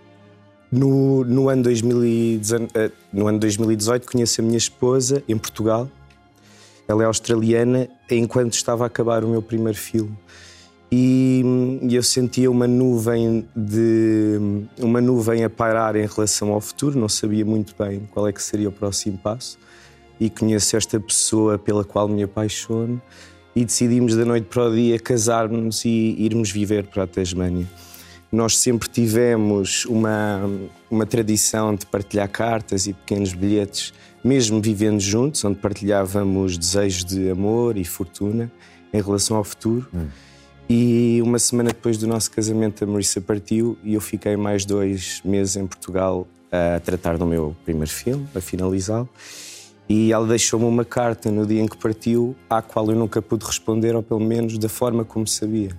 No, 0.72 1.24
no, 1.24 1.50
ano 1.50 1.64
2018, 1.64 2.64
uh, 2.64 2.92
no 3.12 3.28
ano 3.28 3.40
2018 3.40 4.10
conheci 4.10 4.42
a 4.42 4.44
minha 4.44 4.58
esposa 4.58 5.22
em 5.28 5.38
Portugal. 5.38 5.90
Ela 6.88 7.04
é 7.04 7.06
australiana 7.06 7.90
enquanto 8.10 8.54
estava 8.54 8.86
a 8.86 8.88
acabar 8.88 9.24
o 9.24 9.28
meu 9.28 9.42
primeiro 9.42 9.78
filme. 9.78 10.18
E, 10.92 11.44
e 11.82 11.96
eu 11.96 12.04
sentia 12.04 12.50
uma 12.50 12.68
nuvem 12.68 13.46
de 13.56 14.40
uma 14.80 15.02
nuvem 15.02 15.44
a 15.44 15.50
pairar 15.50 15.96
em 15.96 16.06
relação 16.06 16.52
ao 16.52 16.62
futuro, 16.62 17.00
não 17.00 17.10
sabia 17.10 17.44
muito 17.44 17.74
bem 17.78 18.08
qual 18.12 18.28
é 18.28 18.32
que 18.32 18.42
seria 18.42 18.70
o 18.70 18.72
próximo 18.72 19.18
passo. 19.18 19.58
E 20.20 20.30
conheço 20.30 20.78
esta 20.78 21.00
pessoa 21.00 21.58
pela 21.58 21.84
qual 21.84 22.08
me 22.08 22.24
apaixono 22.24 23.02
e 23.56 23.66
decidimos 23.66 24.16
da 24.16 24.26
noite 24.26 24.46
para 24.46 24.70
o 24.70 24.76
dia 24.76 25.00
casar-nos 25.00 25.84
e 25.86 26.16
irmos 26.20 26.52
viver 26.52 26.86
para 26.86 27.04
a 27.04 27.08
Tasmânia. 27.08 27.66
Nós 28.32 28.58
sempre 28.58 28.90
tivemos 28.90 29.86
uma, 29.86 30.42
uma 30.90 31.06
tradição 31.06 31.74
de 31.74 31.86
partilhar 31.86 32.30
cartas 32.30 32.86
e 32.86 32.94
pequenos 32.94 33.34
bilhetes, 33.34 33.94
mesmo 34.24 34.62
vivendo 34.62 35.00
juntos, 35.00 35.44
onde 35.46 35.58
partilhávamos 35.58 36.58
desejos 36.58 37.06
de 37.06 37.30
amor 37.30 37.78
e 37.78 37.86
fortuna 37.86 38.52
em 38.94 39.02
relação 39.02 39.38
ao 39.38 39.44
futuro. 39.44 39.88
Hum. 39.94 40.08
E 40.68 41.22
uma 41.22 41.38
semana 41.38 41.70
depois 41.70 41.98
do 41.98 42.08
nosso 42.08 42.32
casamento, 42.32 42.84
a 42.84 42.88
Marissa 42.88 43.22
partiu 43.22 43.78
e 43.84 43.94
eu 43.94 44.02
fiquei 44.02 44.36
mais 44.36 44.66
dois 44.66 45.22
meses 45.24 45.56
em 45.56 45.68
Portugal 45.68 46.28
a 46.52 46.80
tratar 46.80 47.18
do 47.18 47.26
meu 47.26 47.56
primeiro 47.64 47.92
filme, 47.92 48.28
a 48.34 48.42
finalizá-lo. 48.42 49.08
E 49.88 50.12
ela 50.12 50.26
deixou-me 50.26 50.66
uma 50.66 50.84
carta 50.84 51.30
no 51.30 51.46
dia 51.46 51.62
em 51.62 51.68
que 51.68 51.78
partiu, 51.78 52.36
à 52.50 52.64
qual 52.64 52.90
eu 52.90 52.96
nunca 52.96 53.22
pude 53.22 53.46
responder, 53.46 53.96
ou 53.96 54.02
pelo 54.02 54.20
menos 54.20 54.58
da 54.58 54.68
forma 54.68 55.06
como 55.06 55.28
sabia. 55.28 55.70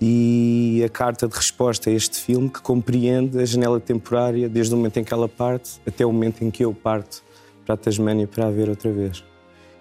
E 0.00 0.82
a 0.84 0.88
carta 0.88 1.26
de 1.26 1.34
resposta 1.34 1.90
a 1.90 1.92
este 1.92 2.18
filme 2.20 2.48
que 2.48 2.60
compreende 2.60 3.40
a 3.40 3.44
janela 3.44 3.80
temporária 3.80 4.48
desde 4.48 4.72
o 4.72 4.76
momento 4.76 4.98
em 4.98 5.04
que 5.04 5.12
ela 5.12 5.28
parte 5.28 5.80
até 5.84 6.06
o 6.06 6.12
momento 6.12 6.42
em 6.42 6.50
que 6.50 6.64
eu 6.64 6.72
parto 6.72 7.24
para 7.64 7.74
a 7.74 7.76
Tasmânia 7.76 8.28
para 8.28 8.46
a 8.46 8.50
ver 8.50 8.68
outra 8.68 8.92
vez. 8.92 9.24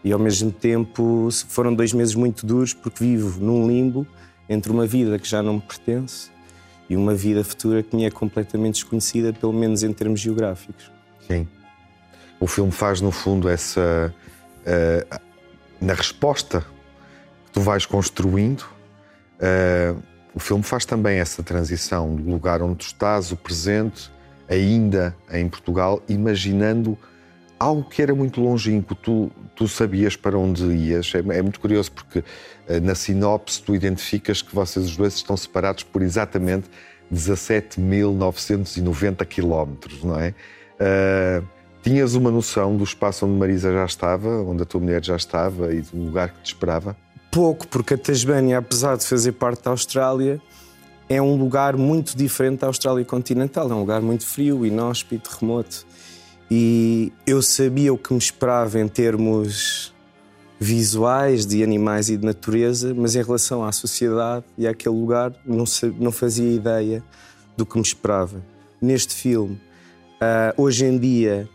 E 0.05 0.11
ao 0.13 0.19
mesmo 0.19 0.51
tempo 0.51 1.29
foram 1.49 1.73
dois 1.73 1.91
meses 1.91 2.13
muito 2.13 2.45
duros 2.45 2.75
porque 2.75 3.03
vivo 3.03 3.43
num 3.43 3.67
limbo 3.67 4.05
entre 4.47 4.71
uma 4.71 4.85
vida 4.85 5.17
que 5.17 5.27
já 5.27 5.41
não 5.41 5.55
me 5.55 5.61
pertence 5.61 6.29
e 6.87 6.95
uma 6.95 7.15
vida 7.15 7.43
futura 7.43 7.81
que 7.81 7.95
me 7.95 8.05
é 8.05 8.11
completamente 8.11 8.75
desconhecida, 8.75 9.33
pelo 9.33 9.51
menos 9.51 9.81
em 9.81 9.91
termos 9.91 10.19
geográficos. 10.19 10.91
Sim. 11.27 11.47
O 12.39 12.45
filme 12.45 12.71
faz, 12.71 13.01
no 13.01 13.09
fundo, 13.09 13.49
essa. 13.49 14.13
Uh, 14.61 15.19
na 15.81 15.95
resposta 15.95 16.61
que 17.47 17.53
tu 17.53 17.61
vais 17.61 17.87
construindo, 17.87 18.61
uh, 18.61 19.99
o 20.35 20.39
filme 20.39 20.61
faz 20.61 20.85
também 20.85 21.17
essa 21.17 21.41
transição 21.41 22.15
do 22.15 22.29
lugar 22.29 22.61
onde 22.61 22.75
tu 22.75 22.85
estás, 22.85 23.31
o 23.31 23.35
presente, 23.35 24.11
ainda 24.47 25.15
em 25.31 25.49
Portugal, 25.49 26.03
imaginando 26.07 26.95
algo 27.59 27.83
que 27.83 28.01
era 28.01 28.13
muito 28.13 28.41
longínquo, 28.41 28.95
tu, 28.95 29.31
tu 29.55 29.67
sabias 29.67 30.15
para 30.15 30.37
onde 30.37 30.63
ias. 30.65 31.11
É, 31.15 31.19
é 31.37 31.41
muito 31.41 31.59
curioso 31.59 31.91
porque 31.91 32.19
uh, 32.19 32.23
na 32.81 32.95
sinopse 32.95 33.61
tu 33.61 33.75
identificas 33.75 34.41
que 34.41 34.53
vocês 34.53 34.85
os 34.85 34.97
dois 34.97 35.15
estão 35.15 35.35
separados 35.35 35.83
por 35.83 36.01
exatamente 36.01 36.69
17.990 37.13 39.25
quilómetros, 39.25 40.01
não 40.03 40.17
é? 40.19 40.33
Uh, 40.79 41.43
tinhas 41.81 42.15
uma 42.15 42.31
noção 42.31 42.75
do 42.75 42.83
espaço 42.83 43.27
onde 43.27 43.37
Marisa 43.37 43.71
já 43.71 43.85
estava, 43.85 44.27
onde 44.27 44.63
a 44.63 44.65
tua 44.65 44.81
mulher 44.81 45.05
já 45.05 45.15
estava 45.15 45.71
e 45.71 45.81
do 45.81 45.97
lugar 45.97 46.29
que 46.29 46.41
te 46.41 46.47
esperava? 46.47 46.97
Pouco, 47.31 47.67
porque 47.67 47.93
a 47.93 47.97
Tasmânia, 47.97 48.57
apesar 48.57 48.97
de 48.97 49.05
fazer 49.05 49.33
parte 49.33 49.63
da 49.63 49.69
Austrália, 49.69 50.41
é 51.07 51.21
um 51.21 51.35
lugar 51.35 51.77
muito 51.77 52.17
diferente 52.17 52.61
da 52.61 52.67
Austrália 52.67 53.05
continental. 53.05 53.69
É 53.69 53.75
um 53.75 53.81
lugar 53.81 54.01
muito 54.01 54.25
frio, 54.25 54.65
inóspito, 54.65 55.29
remoto. 55.39 55.85
E 56.49 57.11
eu 57.25 57.41
sabia 57.41 57.93
o 57.93 57.97
que 57.97 58.13
me 58.13 58.19
esperava 58.19 58.79
em 58.79 58.87
termos 58.87 59.93
visuais, 60.59 61.45
de 61.45 61.63
animais 61.63 62.09
e 62.09 62.17
de 62.17 62.25
natureza, 62.25 62.93
mas 62.93 63.15
em 63.15 63.23
relação 63.23 63.63
à 63.63 63.71
sociedade 63.71 64.45
e 64.57 64.67
àquele 64.67 64.95
lugar, 64.95 65.33
não, 65.45 65.65
não 65.99 66.11
fazia 66.11 66.51
ideia 66.53 67.03
do 67.57 67.65
que 67.65 67.75
me 67.75 67.83
esperava. 67.83 68.43
Neste 68.81 69.13
filme, 69.13 69.55
uh, 69.55 70.61
hoje 70.61 70.85
em 70.85 70.97
dia, 70.97 71.49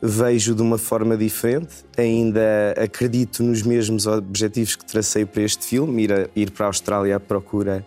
vejo 0.00 0.54
de 0.54 0.62
uma 0.62 0.78
forma 0.78 1.16
diferente, 1.16 1.84
ainda 1.96 2.74
acredito 2.78 3.42
nos 3.42 3.62
mesmos 3.62 4.06
objetivos 4.06 4.76
que 4.76 4.84
tracei 4.84 5.24
para 5.24 5.42
este 5.42 5.64
filme, 5.66 6.04
ir, 6.04 6.12
a, 6.12 6.28
ir 6.34 6.50
para 6.50 6.66
a 6.66 6.68
Austrália 6.68 7.16
à 7.16 7.20
procura 7.20 7.84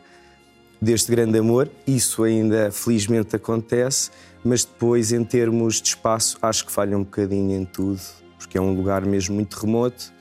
deste 0.81 1.11
grande 1.11 1.37
amor. 1.37 1.69
Isso 1.85 2.23
ainda 2.23 2.71
felizmente 2.71 3.35
acontece, 3.35 4.11
mas 4.43 4.63
depois, 4.63 5.11
em 5.11 5.23
termos 5.23 5.81
de 5.81 5.89
espaço, 5.89 6.37
acho 6.41 6.65
que 6.65 6.71
falha 6.71 6.97
um 6.97 7.03
bocadinho 7.03 7.59
em 7.59 7.65
tudo, 7.65 8.01
porque 8.37 8.57
é 8.57 8.61
um 8.61 8.73
lugar 8.73 9.05
mesmo 9.05 9.35
muito 9.35 9.55
remoto, 9.55 10.13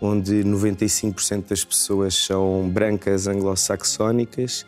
onde 0.00 0.42
95% 0.42 1.48
das 1.48 1.64
pessoas 1.64 2.14
são 2.14 2.68
brancas 2.68 3.28
anglo-saxónicas 3.28 4.66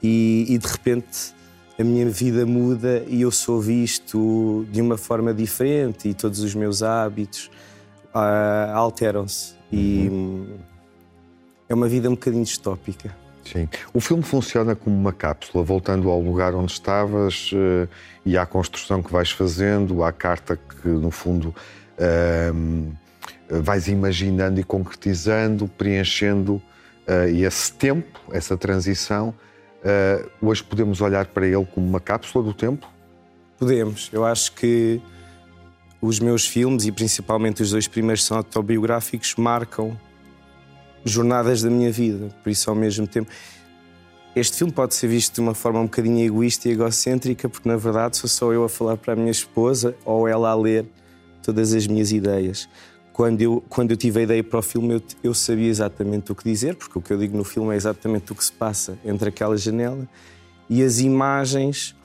e, 0.00 0.46
e, 0.48 0.56
de 0.58 0.66
repente 0.66 1.34
a 1.78 1.82
minha 1.82 2.08
vida 2.08 2.46
muda 2.46 3.04
e 3.08 3.22
eu 3.22 3.30
sou 3.30 3.60
visto 3.60 4.66
de 4.70 4.80
uma 4.80 4.96
forma 4.96 5.34
diferente 5.34 6.08
e 6.08 6.14
todos 6.14 6.40
os 6.40 6.54
meus 6.54 6.82
hábitos 6.82 7.50
uh, 8.14 8.74
alteram-se. 8.74 9.54
E 9.72 10.08
uhum. 10.08 10.58
é 11.68 11.74
uma 11.74 11.88
vida 11.88 12.08
um 12.08 12.12
bocadinho 12.12 12.44
distópica. 12.44 13.16
Sim. 13.44 13.68
O 13.92 14.00
filme 14.00 14.22
funciona 14.22 14.76
como 14.76 14.96
uma 14.96 15.12
cápsula, 15.12 15.64
voltando 15.64 16.10
ao 16.10 16.20
lugar 16.20 16.54
onde 16.54 16.72
estavas 16.72 17.50
uh, 17.52 17.88
e 18.24 18.36
à 18.36 18.46
construção 18.46 19.02
que 19.02 19.10
vais 19.10 19.30
fazendo, 19.30 20.04
à 20.04 20.12
carta 20.12 20.56
que, 20.56 20.88
no 20.88 21.10
fundo, 21.10 21.54
uh, 21.98 22.92
vais 23.48 23.88
imaginando 23.88 24.60
e 24.60 24.64
concretizando, 24.64 25.66
preenchendo 25.66 26.54
uh, 26.54 27.28
esse 27.28 27.72
tempo, 27.72 28.20
essa 28.32 28.56
transição. 28.56 29.34
hoje 30.40 30.62
podemos 30.62 31.00
olhar 31.00 31.26
para 31.26 31.46
ele 31.46 31.66
como 31.66 31.86
uma 31.86 32.00
cápsula 32.00 32.44
do 32.44 32.54
tempo? 32.54 32.86
Podemos. 33.58 34.10
Eu 34.12 34.24
acho 34.24 34.52
que 34.52 35.00
os 36.00 36.18
meus 36.18 36.46
filmes, 36.46 36.86
e 36.86 36.92
principalmente 36.92 37.62
os 37.62 37.70
dois 37.70 37.86
primeiros 37.88 38.24
são 38.24 38.36
autobiográficos, 38.36 39.34
marcam 39.36 39.98
jornadas 41.04 41.62
da 41.62 41.70
minha 41.70 41.90
vida. 41.90 42.28
Por 42.42 42.50
isso, 42.50 42.68
ao 42.70 42.76
mesmo 42.76 43.06
tempo, 43.06 43.30
este 44.34 44.58
filme 44.58 44.72
pode 44.72 44.94
ser 44.94 45.08
visto 45.08 45.34
de 45.34 45.40
uma 45.40 45.54
forma 45.54 45.80
um 45.80 45.84
bocadinho 45.84 46.24
egoísta 46.24 46.68
e 46.68 46.72
egocêntrica, 46.72 47.48
porque 47.48 47.68
na 47.68 47.76
verdade 47.76 48.16
sou 48.16 48.28
só 48.28 48.52
eu 48.52 48.62
a 48.62 48.68
falar 48.68 48.96
para 48.96 49.14
a 49.14 49.16
minha 49.16 49.30
esposa 49.30 49.94
ou 50.04 50.28
ela 50.28 50.50
a 50.50 50.54
ler 50.54 50.86
todas 51.42 51.72
as 51.72 51.86
minhas 51.86 52.12
ideias. 52.12 52.68
Quando 53.12 53.40
eu, 53.42 53.64
quando 53.68 53.90
eu 53.90 53.96
tive 53.96 54.20
a 54.20 54.22
ideia 54.22 54.44
para 54.44 54.60
o 54.60 54.62
filme, 54.62 54.94
eu, 54.94 55.02
eu 55.24 55.34
sabia 55.34 55.68
exatamente 55.68 56.30
o 56.30 56.34
que 56.34 56.44
dizer, 56.44 56.76
porque 56.76 56.96
o 56.96 57.02
que 57.02 57.12
eu 57.12 57.18
digo 57.18 57.36
no 57.36 57.42
filme 57.42 57.74
é 57.74 57.76
exatamente 57.76 58.30
o 58.30 58.34
que 58.34 58.44
se 58.44 58.52
passa 58.52 58.96
entre 59.04 59.28
aquela 59.30 59.56
janela 59.56 60.08
e 60.68 60.82
as 60.82 61.00
imagens, 61.00 61.96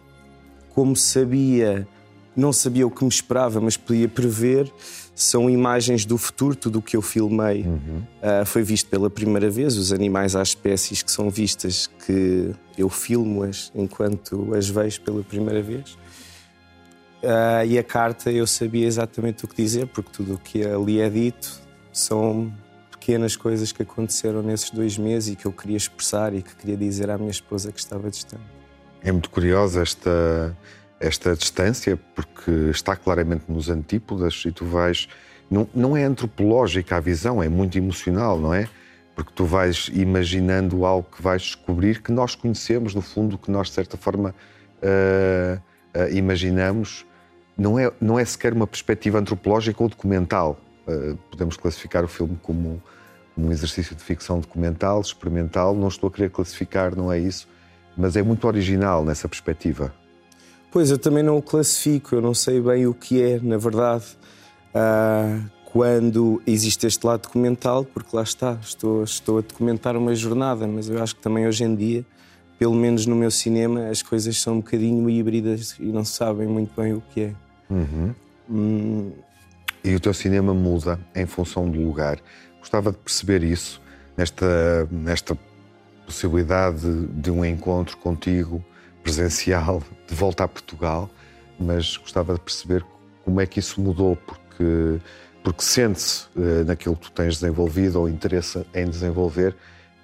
como 0.74 0.96
sabia, 0.96 1.88
não 2.36 2.52
sabia 2.52 2.86
o 2.86 2.92
que 2.92 3.04
me 3.04 3.10
esperava, 3.10 3.62
mas 3.62 3.78
podia 3.78 4.08
prever 4.08 4.72
são 5.16 5.50
imagens 5.50 6.06
do 6.06 6.18
futuro, 6.18 6.56
tudo 6.56 6.80
o 6.80 6.82
que 6.82 6.98
eu 6.98 7.02
filmei 7.02 7.62
uhum. 7.62 8.04
uh, 8.22 8.46
foi 8.46 8.64
visto 8.64 8.90
pela 8.90 9.10
primeira 9.10 9.50
vez. 9.50 9.78
Os 9.78 9.94
animais 9.94 10.36
às 10.36 10.50
espécies 10.50 11.02
que 11.02 11.10
são 11.10 11.30
vistas, 11.30 11.90
que 12.06 12.52
eu 12.78 12.90
filmo-as 12.90 13.72
enquanto 13.74 14.54
as 14.54 14.68
vejo 14.68 15.00
pela 15.02 15.24
primeira 15.24 15.62
vez. 15.62 15.94
Uh, 17.24 17.66
e 17.66 17.80
a 17.80 17.84
carta 17.84 18.30
eu 18.30 18.46
sabia 18.46 18.86
exatamente 18.86 19.46
o 19.46 19.48
que 19.48 19.56
dizer, 19.56 19.88
porque 19.88 20.12
tudo 20.12 20.34
o 20.34 20.38
que 20.38 20.64
ali 20.66 21.00
é 21.00 21.10
dito 21.10 21.62
são 21.94 22.54
pequenas 22.92 23.38
coisas 23.38 23.72
que 23.72 23.84
aconteceram 23.84 24.44
nesses 24.44 24.70
dois 24.70 24.98
meses 24.98 25.34
e 25.34 25.36
que 25.38 25.46
eu 25.46 25.52
queria 25.54 25.78
expressar 25.78 26.34
e 26.34 26.42
que 26.42 26.54
queria 26.56 26.76
dizer 26.76 27.10
à 27.10 27.18
minha 27.18 27.32
esposa 27.32 27.72
que 27.72 27.80
estava 27.80 28.12
distante. 28.12 28.44
É 29.02 29.12
muito 29.12 29.30
curiosa 29.30 29.82
esta 29.82 30.58
esta 31.06 31.36
distância, 31.36 31.97
porque 32.16 32.51
está 32.72 32.95
claramente 32.95 33.43
nos 33.47 33.70
antípodas 33.70 34.43
e 34.45 34.51
tu 34.51 34.66
vais. 34.66 35.08
Não, 35.49 35.68
não 35.74 35.95
é 35.95 36.03
antropológica 36.03 36.97
a 36.97 36.99
visão, 36.99 37.41
é 37.41 37.47
muito 37.47 37.78
emocional, 37.78 38.39
não 38.39 38.53
é? 38.53 38.68
Porque 39.16 39.32
tu 39.34 39.45
vais 39.45 39.89
imaginando 39.93 40.86
algo 40.86 41.08
que 41.16 41.22
vais 41.22 41.41
descobrir 41.41 42.01
que 42.01 42.12
nós 42.12 42.36
conhecemos, 42.36 42.95
no 42.95 43.01
fundo, 43.01 43.38
que 43.38 43.51
nós, 43.51 43.68
de 43.68 43.74
certa 43.74 43.95
forma, 43.95 44.34
uh, 44.82 45.58
uh, 45.58 46.14
imaginamos. 46.14 47.06
Não 47.58 47.80
é, 47.80 47.89
não 48.01 48.20
é 48.20 48.26
sequer 48.26 48.51
uma 48.51 48.68
perspectiva 48.68 49.20
antropológica 49.20 49.82
ou 49.82 49.88
documental. 49.88 50.60
Uh, 50.88 51.16
podemos 51.30 51.56
classificar 51.56 52.03
o 52.03 52.08
filme 52.08 52.38
como 52.41 52.82
um 53.38 53.51
exercício 53.51 53.95
de 53.95 54.03
ficção 54.03 54.39
documental, 54.39 54.99
experimental. 54.99 55.76
Não 55.76 55.88
estou 55.88 56.10
a 56.10 56.12
querer 56.12 56.32
classificar, 56.32 56.95
não 56.95 57.12
é 57.12 57.20
isso, 57.20 57.47
mas 57.95 58.18
é 58.18 58.24
muito 58.24 58.45
original 58.47 59.06
nessa 59.06 59.30
perspectiva. 59.30 59.93
Pois, 60.76 60.91
eu 60.91 60.97
também 60.97 61.23
não 61.23 61.38
o 61.38 61.41
classifico, 61.41 62.15
eu 62.15 62.21
não 62.21 62.34
sei 62.34 62.59
bem 62.59 62.86
o 62.86 62.93
que 62.93 63.21
é, 63.21 63.39
na 63.39 63.55
verdade, 63.55 64.03
uh, 64.76 65.49
quando 65.63 66.41
existe 66.45 66.86
este 66.86 67.07
lado 67.07 67.21
documental, 67.21 67.86
porque 67.86 68.13
lá 68.13 68.23
está, 68.23 68.57
estou, 68.61 69.01
estou 69.01 69.38
a 69.38 69.41
documentar 69.41 69.95
uma 69.95 70.13
jornada, 70.13 70.67
mas 70.67 70.89
eu 70.89 71.01
acho 71.01 71.15
que 71.15 71.21
também 71.21 71.47
hoje 71.47 71.63
em 71.63 71.73
dia, 71.73 72.05
pelo 72.59 72.73
menos 72.73 73.05
no 73.05 73.15
meu 73.15 73.32
cinema, 73.32 73.88
as 73.88 74.01
coisas 74.01 74.36
são 74.41 74.55
um 74.55 74.57
bocadinho 74.57 75.09
híbridas 75.09 75.78
e 75.80 75.86
não 75.86 76.03
sabem 76.03 76.45
muito 76.45 76.76
bem 76.76 76.91
o 76.91 77.01
que 77.13 77.21
é. 77.21 77.34
Uhum. 77.69 78.13
Hum... 78.49 79.11
E 79.82 79.95
o 79.95 79.99
teu 80.01 80.13
cinema 80.13 80.53
muda 80.53 80.99
em 81.15 81.26
função 81.26 81.69
do 81.69 81.80
lugar. 81.80 82.19
Gostava 82.59 82.91
de 82.91 82.97
perceber 82.97 83.43
isso, 83.43 83.82
nesta, 84.17 84.89
nesta 84.91 85.38
possibilidade 86.05 86.82
de, 86.82 87.07
de 87.07 87.32
um 87.32 87.45
encontro 87.45 87.95
contigo 87.95 88.61
presencial 89.06 89.84
de 90.08 90.16
volta 90.16 90.43
a 90.43 90.47
Portugal, 90.47 91.08
mas 91.60 91.95
gostava 91.95 92.34
de 92.34 92.39
perceber 92.39 92.84
como 93.24 93.39
é 93.39 93.45
que 93.45 93.60
isso 93.60 93.80
mudou, 93.80 94.16
porque, 94.16 94.99
porque 95.43 95.64
sente-se 95.64 96.26
uh, 96.36 96.66
naquilo 96.66 96.95
que 96.95 97.03
tu 97.03 97.12
tens 97.12 97.39
desenvolvido 97.39 97.99
ou 97.99 98.10
interesse 98.10 98.66
em 98.74 98.89
desenvolver 98.89 99.56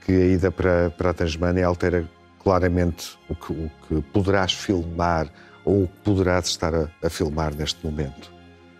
que 0.05 0.11
a 0.11 0.25
ida 0.27 0.51
para, 0.51 0.91
para 0.91 1.09
a 1.09 1.13
Tasmânia 1.15 1.65
altera 1.65 2.07
claramente 2.43 3.17
o 3.27 3.33
que, 3.33 3.51
o 3.51 3.71
que 3.87 4.01
poderás 4.13 4.53
filmar 4.53 5.27
ou 5.65 5.83
o 5.83 5.87
que 5.87 5.97
poderás 6.03 6.45
estar 6.47 6.73
a, 6.73 6.87
a 7.03 7.09
filmar 7.09 7.55
neste 7.55 7.83
momento. 7.83 8.31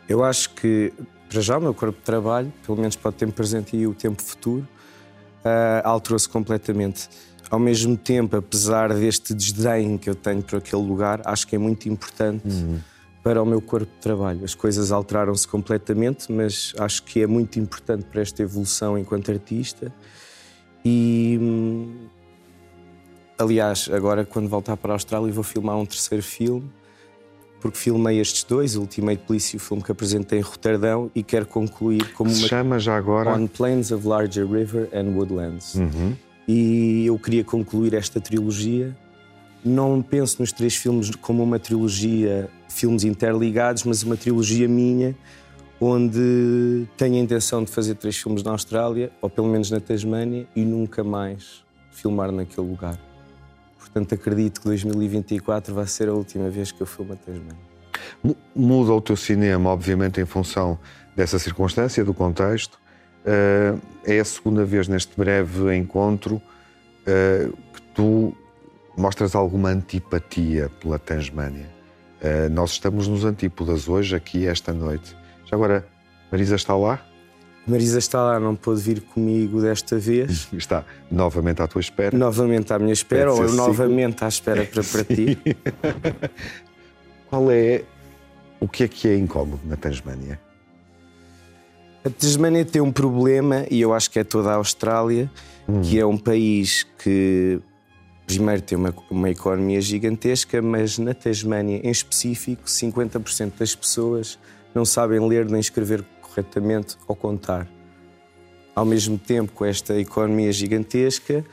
Eu 0.07 0.23
acho 0.23 0.51
que, 0.51 0.93
para 1.29 1.41
já, 1.41 1.57
o 1.57 1.61
meu 1.61 1.73
corpo 1.73 1.97
de 1.97 2.03
trabalho, 2.03 2.53
pelo 2.63 2.77
menos 2.77 2.95
para 2.95 3.09
o 3.09 3.11
tempo 3.11 3.33
presente 3.33 3.75
e 3.75 3.87
o 3.87 3.93
tempo 3.95 4.21
futuro, 4.21 4.67
uh, 5.43 5.81
alterou-se 5.83 6.29
completamente 6.29 7.09
ao 7.51 7.59
mesmo 7.59 7.97
tempo, 7.97 8.37
apesar 8.37 8.93
deste 8.93 9.33
desdém 9.33 9.97
que 9.97 10.09
eu 10.09 10.15
tenho 10.15 10.41
por 10.41 10.55
aquele 10.55 10.81
lugar, 10.81 11.21
acho 11.25 11.45
que 11.45 11.53
é 11.53 11.59
muito 11.59 11.89
importante 11.89 12.47
uhum. 12.47 12.79
para 13.21 13.43
o 13.43 13.45
meu 13.45 13.61
corpo 13.61 13.91
de 13.93 13.99
trabalho. 13.99 14.45
As 14.45 14.55
coisas 14.55 14.89
alteraram-se 14.89 15.45
completamente, 15.45 16.31
mas 16.31 16.73
acho 16.79 17.03
que 17.03 17.21
é 17.21 17.27
muito 17.27 17.59
importante 17.59 18.05
para 18.05 18.21
esta 18.21 18.41
evolução 18.41 18.97
enquanto 18.97 19.29
artista. 19.29 19.93
E. 20.83 21.37
Hum, 21.41 22.07
aliás, 23.37 23.89
agora 23.91 24.23
quando 24.23 24.47
voltar 24.47 24.77
para 24.77 24.93
a 24.93 24.95
Austrália 24.95 25.33
vou 25.33 25.43
filmar 25.43 25.75
um 25.75 25.85
terceiro 25.85 26.23
filme, 26.23 26.71
porque 27.59 27.77
filmei 27.77 28.21
estes 28.21 28.45
dois, 28.45 28.77
o 28.77 28.81
Ultimate 28.81 29.23
Police 29.27 29.55
e 29.55 29.57
o 29.57 29.59
filme 29.59 29.83
que 29.83 29.91
apresentei 29.91 30.39
em 30.39 30.41
Roterdão, 30.41 31.11
e 31.13 31.21
quero 31.21 31.45
concluir 31.45 32.13
como 32.13 32.29
Se 32.29 32.43
uma. 32.43 32.47
chama 32.47 32.79
já 32.79 32.95
agora. 32.95 33.29
On 33.33 33.45
Plains 33.45 33.91
of 33.91 34.07
Larger 34.07 34.49
River 34.49 34.87
and 34.93 35.17
Woodlands. 35.17 35.75
Uhum 35.75 36.15
e 36.53 37.05
eu 37.05 37.17
queria 37.17 37.45
concluir 37.45 37.93
esta 37.93 38.19
trilogia. 38.19 38.93
Não 39.63 40.01
penso 40.01 40.41
nos 40.41 40.51
três 40.51 40.75
filmes 40.75 41.09
como 41.15 41.41
uma 41.41 41.57
trilogia, 41.57 42.49
filmes 42.67 43.05
interligados, 43.05 43.85
mas 43.85 44.03
uma 44.03 44.17
trilogia 44.17 44.67
minha, 44.67 45.15
onde 45.79 46.85
tenho 46.97 47.15
a 47.15 47.19
intenção 47.19 47.63
de 47.63 47.71
fazer 47.71 47.95
três 47.95 48.17
filmes 48.17 48.43
na 48.43 48.51
Austrália, 48.51 49.11
ou 49.21 49.29
pelo 49.29 49.47
menos 49.47 49.71
na 49.71 49.79
Tasmânia, 49.79 50.45
e 50.53 50.65
nunca 50.65 51.05
mais 51.05 51.63
filmar 51.89 52.33
naquele 52.33 52.67
lugar. 52.67 52.99
Portanto, 53.79 54.13
acredito 54.13 54.59
que 54.59 54.67
2024 54.67 55.73
vai 55.73 55.87
ser 55.87 56.09
a 56.09 56.13
última 56.13 56.49
vez 56.49 56.69
que 56.73 56.81
eu 56.81 56.87
filmo 56.87 57.13
a 57.13 57.15
Tasmânia. 57.15 57.71
Muda 58.53 58.91
o 58.91 58.99
teu 58.99 59.15
cinema, 59.15 59.69
obviamente, 59.69 60.19
em 60.19 60.25
função 60.25 60.77
dessa 61.15 61.39
circunstância, 61.39 62.03
do 62.03 62.13
contexto. 62.13 62.77
Uh, 63.25 63.79
é 64.03 64.19
a 64.19 64.25
segunda 64.25 64.65
vez 64.65 64.87
neste 64.87 65.15
breve 65.15 65.75
encontro 65.75 66.35
uh, 66.35 67.57
que 67.73 67.81
tu 67.93 68.35
mostras 68.97 69.35
alguma 69.35 69.69
antipatia 69.69 70.69
pela 70.81 70.97
Tasmânia. 70.97 71.69
Uh, 72.21 72.49
nós 72.51 72.71
estamos 72.71 73.07
nos 73.07 73.23
antípodas 73.23 73.87
hoje, 73.87 74.15
aqui, 74.15 74.47
esta 74.47 74.73
noite. 74.73 75.15
Já 75.45 75.55
agora, 75.55 75.85
Marisa 76.31 76.55
está 76.55 76.75
lá? 76.75 76.99
Marisa 77.67 77.99
está 77.99 78.23
lá, 78.23 78.39
não 78.39 78.55
pôde 78.55 78.81
vir 78.81 79.01
comigo 79.01 79.61
desta 79.61 79.97
vez. 79.99 80.47
Está 80.53 80.83
novamente 81.11 81.61
à 81.61 81.67
tua 81.67 81.79
espera. 81.79 82.17
Novamente 82.17 82.73
à 82.73 82.79
minha 82.79 82.93
espera, 82.93 83.31
ou 83.31 83.43
eu 83.43 83.53
novamente 83.53 84.23
à 84.23 84.27
espera 84.27 84.65
para, 84.65 84.83
para 84.83 85.03
ti. 85.03 85.37
Qual 87.29 87.51
é 87.51 87.83
o 88.59 88.67
que 88.67 88.83
é 88.83 88.87
que 88.87 89.07
é 89.07 89.15
incómodo 89.15 89.61
na 89.65 89.77
Tasmânia? 89.77 90.39
A 92.03 92.09
Tasmânia 92.09 92.65
tem 92.65 92.81
um 92.81 92.91
problema, 92.91 93.65
e 93.69 93.79
eu 93.79 93.93
acho 93.93 94.09
que 94.09 94.17
é 94.17 94.23
toda 94.23 94.49
a 94.49 94.55
Austrália, 94.55 95.29
hum. 95.67 95.81
que 95.81 95.99
é 95.99 96.05
um 96.05 96.17
país 96.17 96.83
que 96.97 97.59
primeiro 98.25 98.61
tem 98.61 98.77
uma, 98.77 98.95
uma 99.09 99.29
economia 99.29 99.81
gigantesca, 99.81 100.61
mas 100.61 100.97
na 100.97 101.13
Tasmânia 101.13 101.81
em 101.83 101.91
específico, 101.91 102.63
50% 102.63 103.53
das 103.59 103.75
pessoas 103.75 104.39
não 104.73 104.85
sabem 104.85 105.19
ler 105.27 105.49
nem 105.49 105.59
escrever 105.59 106.03
corretamente 106.21 106.97
ou 107.07 107.15
contar. 107.15 107.67
Ao 108.73 108.85
mesmo 108.85 109.17
tempo, 109.17 109.51
com 109.51 109.65
esta 109.65 109.99
economia 109.99 110.51
gigantesca, 110.51 111.45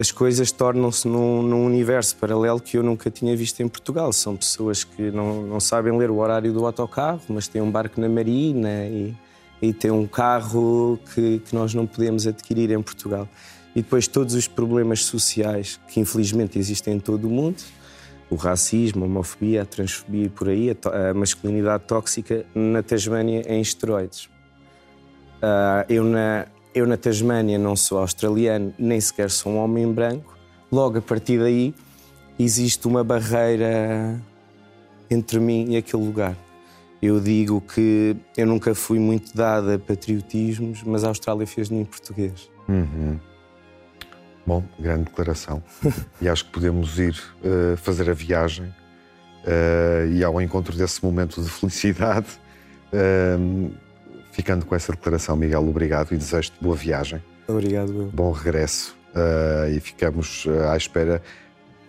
as 0.00 0.10
coisas 0.10 0.50
tornam-se 0.50 1.06
num, 1.06 1.42
num, 1.42 1.64
universo 1.66 2.16
paralelo 2.16 2.58
que 2.58 2.78
eu 2.78 2.82
nunca 2.82 3.10
tinha 3.10 3.36
visto 3.36 3.60
em 3.60 3.68
Portugal. 3.68 4.12
São 4.12 4.34
pessoas 4.34 4.82
que 4.82 5.10
não, 5.10 5.42
não 5.42 5.60
sabem 5.60 5.96
ler 5.96 6.10
o 6.10 6.16
horário 6.16 6.52
do 6.52 6.64
autocarro, 6.66 7.20
mas 7.28 7.46
têm 7.46 7.60
um 7.60 7.70
barco 7.70 8.00
na 8.00 8.08
marina 8.08 8.86
e 8.86 9.14
e 9.62 9.72
tem 9.72 9.92
um 9.92 10.08
carro 10.08 10.98
que, 11.14 11.38
que 11.38 11.54
nós 11.54 11.72
não 11.72 11.86
podemos 11.86 12.26
adquirir 12.26 12.72
em 12.72 12.82
Portugal. 12.82 13.28
E 13.76 13.80
depois 13.80 14.08
todos 14.08 14.34
os 14.34 14.48
problemas 14.48 15.04
sociais 15.04 15.80
que 15.88 16.00
infelizmente 16.00 16.58
existem 16.58 16.94
em 16.94 17.00
todo 17.00 17.26
o 17.28 17.30
mundo, 17.30 17.62
o 18.28 18.34
racismo, 18.34 19.04
a 19.04 19.06
homofobia, 19.06 19.62
a 19.62 19.64
transfobia 19.64 20.24
e 20.24 20.28
por 20.28 20.48
aí, 20.48 20.70
a, 20.70 21.10
a 21.10 21.14
masculinidade 21.14 21.84
tóxica 21.84 22.44
na 22.54 22.82
Tasmânia 22.82 23.42
em 23.46 23.60
esteroides. 23.60 24.24
Uh, 24.24 25.84
eu, 25.88 26.04
na, 26.04 26.46
eu 26.74 26.86
na 26.86 26.96
Tasmânia 26.96 27.58
não 27.58 27.76
sou 27.76 27.98
australiano, 27.98 28.74
nem 28.78 29.00
sequer 29.00 29.30
sou 29.30 29.52
um 29.52 29.58
homem 29.58 29.90
branco. 29.92 30.36
Logo 30.70 30.98
a 30.98 31.02
partir 31.02 31.38
daí 31.38 31.74
existe 32.38 32.86
uma 32.88 33.04
barreira 33.04 34.20
entre 35.10 35.38
mim 35.38 35.66
e 35.70 35.76
aquele 35.76 36.04
lugar. 36.04 36.36
Eu 37.02 37.18
digo 37.18 37.60
que 37.60 38.16
eu 38.36 38.46
nunca 38.46 38.76
fui 38.76 39.00
muito 39.00 39.36
dada 39.36 39.74
a 39.74 39.78
patriotismos, 39.78 40.84
mas 40.84 41.02
a 41.02 41.08
Austrália 41.08 41.44
fez 41.44 41.68
de 41.68 41.74
mim 41.74 41.84
português. 41.84 42.48
Uhum. 42.68 43.18
Bom, 44.46 44.64
grande 44.78 45.06
declaração. 45.06 45.60
e 46.22 46.28
acho 46.28 46.44
que 46.44 46.52
podemos 46.52 47.00
ir 47.00 47.20
uh, 47.42 47.76
fazer 47.76 48.08
a 48.08 48.14
viagem 48.14 48.66
uh, 48.66 50.12
e 50.12 50.22
ao 50.22 50.40
encontro 50.40 50.76
desse 50.76 51.04
momento 51.04 51.42
de 51.42 51.50
felicidade. 51.50 52.28
Uh, 52.92 53.72
ficando 54.30 54.64
com 54.64 54.76
essa 54.76 54.92
declaração, 54.92 55.36
Miguel, 55.36 55.68
obrigado 55.68 56.12
e 56.12 56.16
desejo-te 56.16 56.62
boa 56.62 56.76
viagem. 56.76 57.20
Obrigado, 57.48 57.92
meu. 57.92 58.06
Bom 58.06 58.30
regresso. 58.30 58.96
e 59.74 59.80
ficamos 59.80 60.46
à 60.70 60.76
espera 60.76 61.20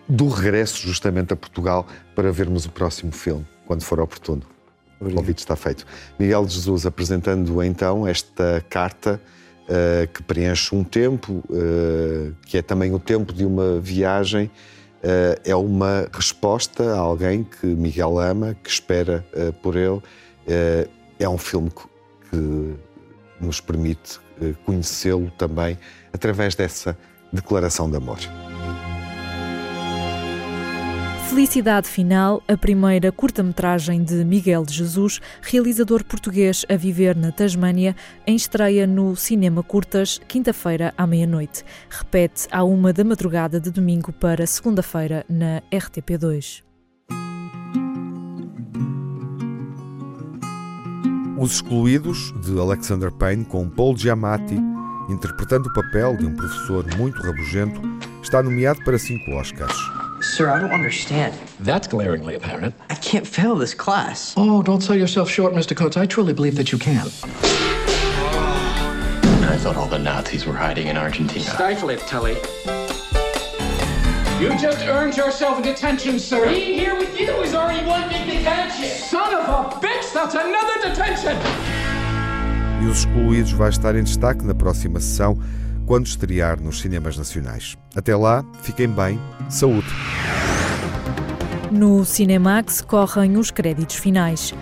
do 0.08 0.28
regresso 0.28 0.84
justamente 0.86 1.32
a 1.32 1.36
Portugal 1.36 1.86
para 2.16 2.32
vermos 2.32 2.66
o 2.66 2.70
próximo 2.70 3.12
filme, 3.12 3.46
quando 3.64 3.82
for 3.82 4.00
oportuno. 4.00 4.53
Obrigado. 5.00 5.18
O 5.18 5.22
convite 5.22 5.38
está 5.38 5.56
feito. 5.56 5.86
Miguel 6.18 6.44
de 6.46 6.54
Jesus 6.54 6.86
apresentando 6.86 7.62
então 7.62 8.06
esta 8.06 8.64
carta 8.68 9.20
uh, 9.64 10.06
que 10.12 10.22
preenche 10.22 10.74
um 10.74 10.84
tempo, 10.84 11.42
uh, 11.48 12.34
que 12.46 12.58
é 12.58 12.62
também 12.62 12.94
o 12.94 12.98
tempo 12.98 13.32
de 13.32 13.44
uma 13.44 13.80
viagem, 13.80 14.46
uh, 14.46 15.40
é 15.44 15.54
uma 15.54 16.08
resposta 16.12 16.94
a 16.94 16.98
alguém 16.98 17.44
que 17.44 17.66
Miguel 17.66 18.18
ama, 18.18 18.56
que 18.62 18.70
espera 18.70 19.24
por 19.62 19.76
ele. 19.76 20.00
é 21.18 21.28
um 21.28 21.38
filme 21.38 21.70
que 22.30 22.74
nos 23.40 23.60
permite 23.60 24.20
conhecê-lo 24.64 25.30
também 25.38 25.78
através 26.12 26.54
dessa 26.54 26.96
declaração 27.32 27.90
de 27.90 27.96
amor. 27.96 28.18
Felicidade 31.28 31.88
Final, 31.88 32.42
a 32.46 32.56
primeira 32.56 33.10
curta-metragem 33.10 34.04
de 34.04 34.24
Miguel 34.24 34.64
de 34.64 34.74
Jesus, 34.74 35.20
realizador 35.42 36.04
português 36.04 36.64
a 36.68 36.76
viver 36.76 37.16
na 37.16 37.32
Tasmânia, 37.32 37.96
em 38.26 38.36
estreia 38.36 38.86
no 38.86 39.16
Cinema 39.16 39.62
Curtas, 39.62 40.20
quinta-feira 40.28 40.94
à 40.96 41.06
meia-noite. 41.06 41.64
Repete 41.90 42.46
à 42.52 42.62
uma 42.62 42.92
da 42.92 43.02
madrugada 43.02 43.58
de 43.58 43.70
domingo 43.70 44.12
para 44.12 44.46
segunda-feira 44.46 45.24
na 45.28 45.60
RTP2. 45.72 46.62
Os 51.36 51.52
Excluídos, 51.54 52.32
de 52.44 52.58
Alexander 52.58 53.10
Payne, 53.10 53.44
com 53.44 53.68
Paul 53.68 53.96
Giamatti, 53.96 54.56
interpretando 55.08 55.68
o 55.68 55.72
papel 55.72 56.16
de 56.16 56.26
um 56.26 56.34
professor 56.34 56.84
muito 56.96 57.20
rabugento, 57.22 57.80
está 58.22 58.42
nomeado 58.42 58.82
para 58.84 58.98
cinco 58.98 59.32
Oscars. 59.32 60.03
Sir, 60.34 60.50
I 60.50 60.58
don't 60.58 60.72
understand. 60.72 61.32
That's 61.60 61.86
glaringly 61.86 62.34
apparent. 62.34 62.74
I 62.90 62.96
can't 62.96 63.24
fail 63.24 63.54
this 63.54 63.72
class. 63.72 64.34
Oh, 64.36 64.64
don't 64.64 64.80
sell 64.80 64.96
yourself 64.96 65.30
short, 65.30 65.52
Mr. 65.54 65.76
Coates. 65.76 65.96
I 65.96 66.06
truly 66.06 66.32
believe 66.32 66.56
that 66.56 66.72
you 66.72 66.78
can. 66.78 67.06
I 69.46 69.56
thought 69.58 69.76
all 69.76 69.86
the 69.86 70.00
Nazis 70.00 70.44
were 70.44 70.54
hiding 70.54 70.88
in 70.88 70.96
Argentina. 70.96 71.44
Stifle 71.44 71.90
it, 71.90 72.00
Tully. 72.00 72.32
You 74.40 74.58
just 74.58 74.84
earned 74.86 75.16
yourself 75.16 75.60
a 75.60 75.62
detention, 75.62 76.18
sir. 76.18 76.48
Being 76.48 76.80
here 76.80 76.96
with 76.96 77.16
you 77.16 77.30
is 77.42 77.54
already 77.54 77.86
one 77.86 78.08
big 78.08 78.26
detention. 78.26 78.86
Son 78.86 79.32
of 79.34 79.48
a 79.48 79.70
bitch, 79.78 80.12
that's 80.12 80.34
another 80.34 80.80
detention! 80.82 81.36
E 82.82 82.86
Os 82.86 83.04
Excluídos 83.04 83.52
vai 83.52 83.68
estar 83.70 83.94
em 83.94 84.02
destaque 84.02 84.44
na 84.44 84.52
próxima 84.52 84.98
sessão 84.98 85.38
quando 85.86 86.06
estrear 86.06 86.60
nos 86.60 86.80
cinemas 86.80 87.16
nacionais. 87.16 87.76
Até 87.94 88.16
lá, 88.16 88.44
fiquem 88.62 88.88
bem, 88.88 89.18
saúde! 89.48 89.88
No 91.70 92.04
Cinemax 92.04 92.80
correm 92.80 93.36
os 93.36 93.50
créditos 93.50 93.96
finais. 93.96 94.54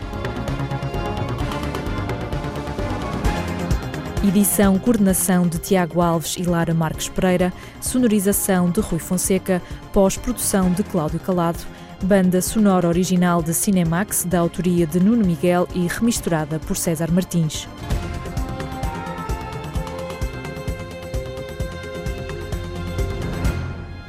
Edição, 4.26 4.78
coordenação 4.78 5.48
de 5.48 5.58
Tiago 5.58 6.00
Alves 6.00 6.36
e 6.38 6.44
Lara 6.44 6.72
Marques 6.72 7.08
Pereira, 7.08 7.52
sonorização 7.80 8.70
de 8.70 8.80
Rui 8.80 9.00
Fonseca, 9.00 9.60
pós-produção 9.92 10.70
de 10.70 10.84
Cláudio 10.84 11.18
Calado, 11.18 11.58
banda 12.02 12.40
sonora 12.40 12.86
original 12.86 13.42
de 13.42 13.52
Cinemax, 13.52 14.24
da 14.24 14.38
autoria 14.38 14.86
de 14.86 15.00
Nuno 15.00 15.26
Miguel 15.26 15.68
e 15.74 15.86
remisturada 15.88 16.60
por 16.60 16.76
César 16.76 17.10
Martins. 17.10 17.68